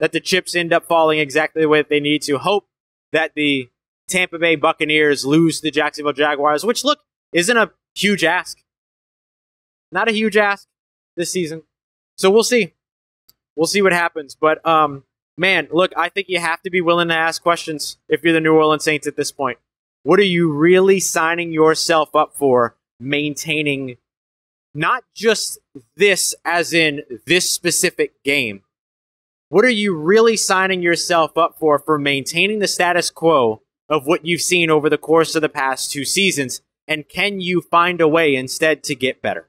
that 0.00 0.12
the 0.12 0.20
chips 0.20 0.54
end 0.54 0.72
up 0.72 0.84
falling 0.84 1.18
exactly 1.18 1.62
the 1.62 1.68
way 1.68 1.80
that 1.80 1.88
they 1.88 2.00
need 2.00 2.22
to. 2.22 2.38
Hope 2.38 2.66
that 3.12 3.32
the 3.34 3.68
Tampa 4.08 4.38
Bay 4.38 4.56
Buccaneers 4.56 5.24
lose 5.24 5.60
the 5.60 5.70
Jacksonville 5.70 6.12
Jaguars, 6.12 6.64
which 6.64 6.84
look 6.84 7.00
isn't 7.32 7.56
a 7.56 7.72
huge 7.94 8.24
ask. 8.24 8.58
Not 9.90 10.08
a 10.08 10.12
huge 10.12 10.36
ask 10.36 10.68
this 11.16 11.32
season. 11.32 11.62
So 12.16 12.30
we'll 12.30 12.44
see. 12.44 12.74
We'll 13.56 13.66
see 13.66 13.82
what 13.82 13.92
happens. 13.92 14.34
But 14.34 14.64
um, 14.66 15.04
man, 15.36 15.68
look, 15.70 15.92
I 15.96 16.08
think 16.08 16.28
you 16.28 16.38
have 16.38 16.62
to 16.62 16.70
be 16.70 16.80
willing 16.80 17.08
to 17.08 17.14
ask 17.14 17.42
questions 17.42 17.98
if 18.08 18.22
you're 18.22 18.32
the 18.32 18.40
New 18.40 18.54
Orleans 18.54 18.84
Saints 18.84 19.06
at 19.06 19.16
this 19.16 19.32
point. 19.32 19.58
What 20.02 20.20
are 20.20 20.24
you 20.24 20.52
really 20.52 21.00
signing 21.00 21.52
yourself 21.52 22.14
up 22.14 22.34
for 22.36 22.76
maintaining 23.00 23.96
not 24.74 25.04
just 25.14 25.58
this 25.96 26.34
as 26.44 26.72
in 26.72 27.02
this 27.26 27.50
specific 27.50 28.22
game? 28.22 28.62
What 29.48 29.64
are 29.64 29.70
you 29.70 29.96
really 29.96 30.36
signing 30.36 30.82
yourself 30.82 31.36
up 31.38 31.56
for 31.58 31.78
for 31.78 31.98
maintaining 31.98 32.58
the 32.58 32.66
status 32.66 33.10
quo 33.10 33.62
of 33.88 34.06
what 34.06 34.24
you've 34.24 34.40
seen 34.40 34.70
over 34.70 34.90
the 34.90 34.98
course 34.98 35.34
of 35.34 35.42
the 35.42 35.48
past 35.48 35.90
two 35.90 36.04
seasons 36.04 36.60
and 36.88 37.08
can 37.08 37.40
you 37.40 37.60
find 37.60 38.00
a 38.00 38.08
way 38.08 38.34
instead 38.34 38.84
to 38.84 38.94
get 38.94 39.22
better? 39.22 39.48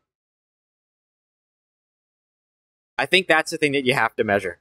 I 2.98 3.06
think 3.06 3.28
that's 3.28 3.52
the 3.52 3.58
thing 3.58 3.74
that 3.74 3.86
you 3.86 3.94
have 3.94 4.16
to 4.16 4.24
measure. 4.24 4.60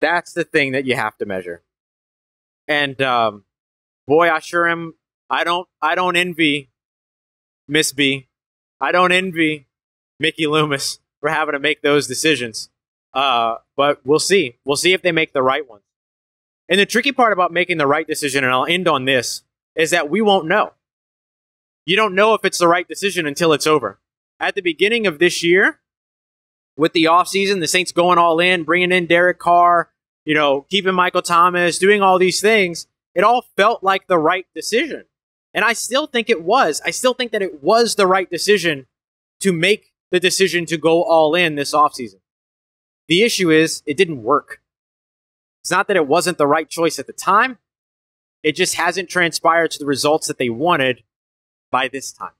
That's 0.00 0.32
the 0.32 0.44
thing 0.44 0.72
that 0.72 0.84
you 0.84 0.96
have 0.96 1.16
to 1.18 1.26
measure. 1.26 1.62
And 2.66 3.00
um, 3.00 3.44
boy, 4.06 4.30
I 4.30 4.40
sure 4.40 4.68
am. 4.68 4.94
I 5.30 5.44
don't. 5.44 5.68
I 5.80 5.94
don't 5.94 6.16
envy 6.16 6.70
Miss 7.68 7.92
B. 7.92 8.28
I 8.80 8.90
don't 8.90 9.12
envy 9.12 9.68
Mickey 10.18 10.46
Loomis 10.46 10.98
for 11.20 11.30
having 11.30 11.52
to 11.52 11.58
make 11.58 11.82
those 11.82 12.06
decisions. 12.06 12.68
Uh, 13.12 13.56
but 13.76 14.00
we'll 14.04 14.18
see. 14.18 14.58
We'll 14.64 14.76
see 14.76 14.92
if 14.92 15.02
they 15.02 15.12
make 15.12 15.32
the 15.32 15.42
right 15.42 15.68
ones. 15.68 15.82
And 16.68 16.80
the 16.80 16.86
tricky 16.86 17.12
part 17.12 17.32
about 17.32 17.52
making 17.52 17.78
the 17.78 17.86
right 17.86 18.06
decision, 18.06 18.44
and 18.44 18.52
I'll 18.52 18.66
end 18.66 18.88
on 18.88 19.04
this, 19.04 19.42
is 19.76 19.90
that 19.90 20.08
we 20.08 20.22
won't 20.22 20.46
know 20.46 20.72
you 21.86 21.96
don't 21.96 22.14
know 22.14 22.34
if 22.34 22.44
it's 22.44 22.58
the 22.58 22.68
right 22.68 22.88
decision 22.88 23.26
until 23.26 23.52
it's 23.52 23.66
over. 23.66 24.00
At 24.40 24.54
the 24.54 24.62
beginning 24.62 25.06
of 25.06 25.18
this 25.18 25.42
year, 25.42 25.80
with 26.76 26.92
the 26.92 27.04
offseason, 27.04 27.60
the 27.60 27.68
Saints 27.68 27.92
going 27.92 28.18
all 28.18 28.40
in, 28.40 28.64
bringing 28.64 28.92
in 28.92 29.06
Derek 29.06 29.38
Carr, 29.38 29.90
you 30.24 30.34
know, 30.34 30.62
keeping 30.70 30.94
Michael 30.94 31.22
Thomas, 31.22 31.78
doing 31.78 32.02
all 32.02 32.18
these 32.18 32.40
things, 32.40 32.86
it 33.14 33.22
all 33.22 33.44
felt 33.56 33.84
like 33.84 34.06
the 34.06 34.18
right 34.18 34.46
decision. 34.54 35.04
And 35.52 35.64
I 35.64 35.72
still 35.72 36.06
think 36.06 36.28
it 36.28 36.42
was. 36.42 36.80
I 36.84 36.90
still 36.90 37.14
think 37.14 37.30
that 37.32 37.42
it 37.42 37.62
was 37.62 37.94
the 37.94 38.06
right 38.06 38.28
decision 38.28 38.86
to 39.40 39.52
make 39.52 39.92
the 40.10 40.18
decision 40.18 40.66
to 40.66 40.76
go 40.76 41.04
all 41.04 41.34
in 41.34 41.54
this 41.54 41.72
offseason. 41.74 42.20
The 43.08 43.22
issue 43.22 43.50
is 43.50 43.82
it 43.86 43.96
didn't 43.96 44.22
work. 44.22 44.60
It's 45.62 45.70
not 45.70 45.88
that 45.88 45.96
it 45.96 46.06
wasn't 46.06 46.38
the 46.38 46.46
right 46.46 46.68
choice 46.68 46.98
at 46.98 47.06
the 47.06 47.12
time. 47.12 47.58
It 48.42 48.54
just 48.56 48.74
hasn't 48.74 49.08
transpired 49.08 49.70
to 49.72 49.78
the 49.78 49.86
results 49.86 50.26
that 50.26 50.38
they 50.38 50.50
wanted 50.50 51.02
by 51.70 51.88
this 51.88 52.12
time. 52.12 52.32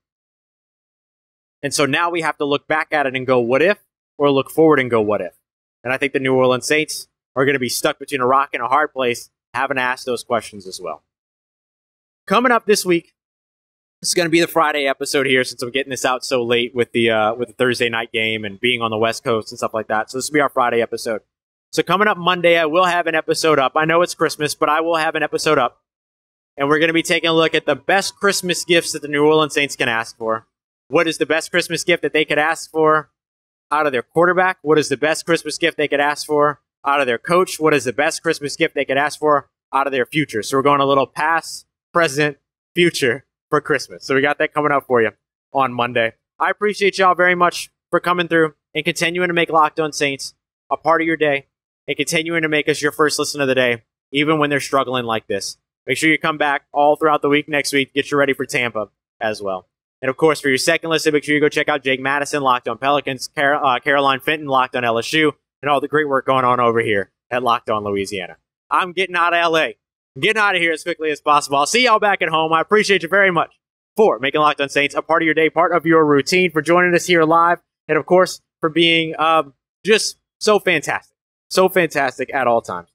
And 1.62 1.72
so 1.72 1.86
now 1.86 2.10
we 2.10 2.20
have 2.20 2.36
to 2.36 2.44
look 2.44 2.66
back 2.66 2.88
at 2.92 3.06
it 3.06 3.16
and 3.16 3.26
go, 3.26 3.40
what 3.40 3.62
if? 3.62 3.78
Or 4.18 4.30
look 4.30 4.50
forward 4.50 4.78
and 4.78 4.90
go, 4.90 5.00
what 5.00 5.22
if? 5.22 5.34
And 5.82 5.92
I 5.92 5.96
think 5.96 6.12
the 6.12 6.20
New 6.20 6.34
Orleans 6.34 6.66
Saints 6.66 7.08
are 7.34 7.46
going 7.46 7.54
to 7.54 7.58
be 7.58 7.70
stuck 7.70 7.98
between 7.98 8.20
a 8.20 8.26
rock 8.26 8.50
and 8.52 8.62
a 8.62 8.68
hard 8.68 8.92
place, 8.92 9.30
having 9.54 9.76
to 9.76 9.82
ask 9.82 10.04
those 10.04 10.22
questions 10.22 10.66
as 10.66 10.78
well. 10.80 11.02
Coming 12.26 12.52
up 12.52 12.66
this 12.66 12.84
week, 12.84 13.13
this 14.04 14.10
is 14.10 14.14
going 14.14 14.26
to 14.26 14.30
be 14.30 14.42
the 14.42 14.46
Friday 14.46 14.86
episode 14.86 15.24
here 15.24 15.44
since 15.44 15.62
I'm 15.62 15.70
getting 15.70 15.88
this 15.88 16.04
out 16.04 16.26
so 16.26 16.44
late 16.44 16.74
with 16.74 16.92
the 16.92 17.08
uh, 17.08 17.34
with 17.36 17.48
the 17.48 17.54
Thursday 17.54 17.88
night 17.88 18.12
game 18.12 18.44
and 18.44 18.60
being 18.60 18.82
on 18.82 18.90
the 18.90 18.98
West 18.98 19.24
Coast 19.24 19.50
and 19.50 19.56
stuff 19.56 19.72
like 19.72 19.86
that. 19.88 20.10
So 20.10 20.18
this 20.18 20.28
will 20.28 20.34
be 20.34 20.40
our 20.42 20.50
Friday 20.50 20.82
episode. 20.82 21.22
So 21.72 21.82
coming 21.82 22.06
up 22.06 22.18
Monday, 22.18 22.58
I 22.58 22.66
will 22.66 22.84
have 22.84 23.06
an 23.06 23.14
episode 23.14 23.58
up. 23.58 23.72
I 23.76 23.86
know 23.86 24.02
it's 24.02 24.14
Christmas, 24.14 24.54
but 24.54 24.68
I 24.68 24.82
will 24.82 24.96
have 24.96 25.14
an 25.14 25.22
episode 25.22 25.56
up 25.56 25.80
and 26.58 26.68
we're 26.68 26.80
going 26.80 26.88
to 26.88 26.92
be 26.92 27.02
taking 27.02 27.30
a 27.30 27.32
look 27.32 27.54
at 27.54 27.64
the 27.64 27.74
best 27.74 28.16
Christmas 28.16 28.62
gifts 28.66 28.92
that 28.92 29.00
the 29.00 29.08
New 29.08 29.24
Orleans 29.24 29.54
Saints 29.54 29.74
can 29.74 29.88
ask 29.88 30.18
for. 30.18 30.48
What 30.88 31.08
is 31.08 31.16
the 31.16 31.24
best 31.24 31.50
Christmas 31.50 31.82
gift 31.82 32.02
that 32.02 32.12
they 32.12 32.26
could 32.26 32.38
ask 32.38 32.70
for 32.70 33.08
out 33.70 33.86
of 33.86 33.92
their 33.92 34.02
quarterback? 34.02 34.58
What 34.60 34.78
is 34.78 34.90
the 34.90 34.98
best 34.98 35.24
Christmas 35.24 35.56
gift 35.56 35.78
they 35.78 35.88
could 35.88 36.00
ask 36.00 36.26
for 36.26 36.60
out 36.84 37.00
of 37.00 37.06
their 37.06 37.16
coach? 37.16 37.58
What 37.58 37.72
is 37.72 37.84
the 37.84 37.92
best 37.94 38.22
Christmas 38.22 38.54
gift 38.54 38.74
they 38.74 38.84
could 38.84 38.98
ask 38.98 39.18
for 39.18 39.48
out 39.72 39.86
of 39.86 39.94
their 39.94 40.04
future? 40.04 40.42
So 40.42 40.58
we're 40.58 40.62
going 40.62 40.82
a 40.82 40.86
little 40.86 41.06
past, 41.06 41.64
present, 41.94 42.36
future 42.74 43.24
for 43.54 43.60
Christmas. 43.60 44.04
So 44.04 44.16
we 44.16 44.20
got 44.20 44.38
that 44.38 44.52
coming 44.52 44.72
up 44.72 44.84
for 44.88 45.00
you 45.00 45.10
on 45.52 45.72
Monday. 45.72 46.14
I 46.40 46.50
appreciate 46.50 46.98
y'all 46.98 47.14
very 47.14 47.36
much 47.36 47.70
for 47.90 48.00
coming 48.00 48.26
through 48.26 48.54
and 48.74 48.84
continuing 48.84 49.28
to 49.28 49.34
make 49.34 49.48
Locked 49.48 49.78
On 49.78 49.92
Saints 49.92 50.34
a 50.72 50.76
part 50.76 51.00
of 51.00 51.06
your 51.06 51.16
day 51.16 51.46
and 51.86 51.96
continuing 51.96 52.42
to 52.42 52.48
make 52.48 52.68
us 52.68 52.82
your 52.82 52.90
first 52.90 53.16
listen 53.16 53.40
of 53.40 53.46
the 53.46 53.54
day, 53.54 53.84
even 54.10 54.40
when 54.40 54.50
they're 54.50 54.58
struggling 54.58 55.04
like 55.04 55.28
this. 55.28 55.56
Make 55.86 55.98
sure 55.98 56.10
you 56.10 56.18
come 56.18 56.36
back 56.36 56.64
all 56.72 56.96
throughout 56.96 57.22
the 57.22 57.28
week 57.28 57.48
next 57.48 57.72
week. 57.72 57.94
Get 57.94 58.10
you 58.10 58.18
ready 58.18 58.32
for 58.32 58.44
Tampa 58.44 58.88
as 59.20 59.40
well. 59.40 59.68
And 60.02 60.10
of 60.10 60.16
course, 60.16 60.40
for 60.40 60.48
your 60.48 60.58
second 60.58 60.90
listen, 60.90 61.12
make 61.12 61.22
sure 61.22 61.36
you 61.36 61.40
go 61.40 61.48
check 61.48 61.68
out 61.68 61.84
Jake 61.84 62.00
Madison, 62.00 62.42
Locked 62.42 62.66
on 62.66 62.78
Pelicans, 62.78 63.28
Car- 63.36 63.64
uh, 63.64 63.78
Caroline 63.78 64.18
Fenton, 64.18 64.48
Locked 64.48 64.74
on 64.74 64.82
LSU, 64.82 65.30
and 65.62 65.70
all 65.70 65.80
the 65.80 65.86
great 65.86 66.08
work 66.08 66.26
going 66.26 66.44
on 66.44 66.58
over 66.58 66.80
here 66.80 67.12
at 67.30 67.44
Locked 67.44 67.70
on 67.70 67.84
Louisiana. 67.84 68.36
I'm 68.68 68.90
getting 68.90 69.14
out 69.14 69.32
of 69.32 69.52
LA. 69.52 69.68
Getting 70.20 70.40
out 70.40 70.54
of 70.54 70.62
here 70.62 70.72
as 70.72 70.84
quickly 70.84 71.10
as 71.10 71.20
possible. 71.20 71.58
I'll 71.58 71.66
see 71.66 71.84
y'all 71.84 71.98
back 71.98 72.22
at 72.22 72.28
home. 72.28 72.52
I 72.52 72.60
appreciate 72.60 73.02
you 73.02 73.08
very 73.08 73.32
much 73.32 73.58
for 73.96 74.18
making 74.20 74.40
Locked 74.40 74.60
on 74.60 74.68
Saints 74.68 74.94
a 74.94 75.02
part 75.02 75.22
of 75.22 75.26
your 75.26 75.34
day, 75.34 75.50
part 75.50 75.72
of 75.72 75.86
your 75.86 76.04
routine, 76.04 76.50
for 76.52 76.62
joining 76.62 76.94
us 76.94 77.06
here 77.06 77.24
live, 77.24 77.58
and 77.88 77.98
of 77.98 78.06
course, 78.06 78.40
for 78.60 78.68
being 78.70 79.18
um, 79.18 79.54
just 79.84 80.18
so 80.40 80.58
fantastic. 80.58 81.16
So 81.50 81.68
fantastic 81.68 82.32
at 82.32 82.46
all 82.46 82.62
times. 82.62 82.88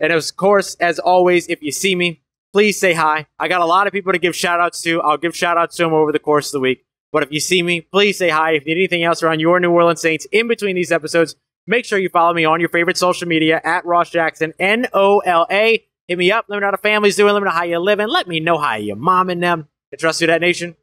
And 0.00 0.12
of 0.12 0.36
course, 0.36 0.74
as 0.76 0.98
always, 0.98 1.48
if 1.48 1.62
you 1.62 1.72
see 1.72 1.94
me, 1.94 2.22
please 2.52 2.78
say 2.78 2.94
hi. 2.94 3.26
I 3.38 3.48
got 3.48 3.60
a 3.60 3.66
lot 3.66 3.86
of 3.86 3.92
people 3.92 4.12
to 4.12 4.18
give 4.18 4.34
shout 4.34 4.60
outs 4.60 4.80
to. 4.82 5.00
I'll 5.02 5.16
give 5.16 5.36
shout 5.36 5.56
outs 5.56 5.76
to 5.76 5.84
them 5.84 5.94
over 5.94 6.12
the 6.12 6.18
course 6.18 6.48
of 6.48 6.52
the 6.52 6.60
week. 6.60 6.84
But 7.12 7.22
if 7.22 7.32
you 7.32 7.40
see 7.40 7.62
me, 7.62 7.80
please 7.80 8.18
say 8.18 8.28
hi. 8.28 8.52
If 8.52 8.66
you 8.66 8.74
need 8.74 8.80
anything 8.80 9.04
else 9.04 9.22
around 9.22 9.40
your 9.40 9.58
New 9.60 9.70
Orleans 9.70 10.00
Saints 10.00 10.26
in 10.32 10.48
between 10.48 10.76
these 10.76 10.92
episodes, 10.92 11.36
make 11.66 11.84
sure 11.84 11.98
you 11.98 12.08
follow 12.08 12.34
me 12.34 12.44
on 12.44 12.60
your 12.60 12.68
favorite 12.68 12.96
social 12.96 13.26
media 13.26 13.60
at 13.64 13.84
Ross 13.86 14.10
Jackson, 14.10 14.52
N 14.58 14.88
O 14.92 15.20
L 15.20 15.46
A. 15.50 15.84
Hit 16.08 16.18
me 16.18 16.30
up. 16.30 16.46
Let 16.48 16.56
me 16.56 16.60
know 16.60 16.66
how 16.66 16.70
the 16.72 16.78
family's 16.78 17.16
doing. 17.16 17.32
Let 17.34 17.40
me 17.40 17.46
know 17.46 17.52
how 17.54 17.64
you're 17.64 17.78
living. 17.80 18.08
Let 18.08 18.28
me 18.28 18.40
know 18.40 18.58
how 18.58 18.76
you're 18.76 18.96
momming 18.96 19.40
them. 19.40 19.68
I 19.92 19.96
trust 19.96 20.20
you, 20.20 20.26
that 20.28 20.40
nation. 20.40 20.76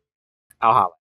I'll 0.62 0.74
holla. 0.74 0.92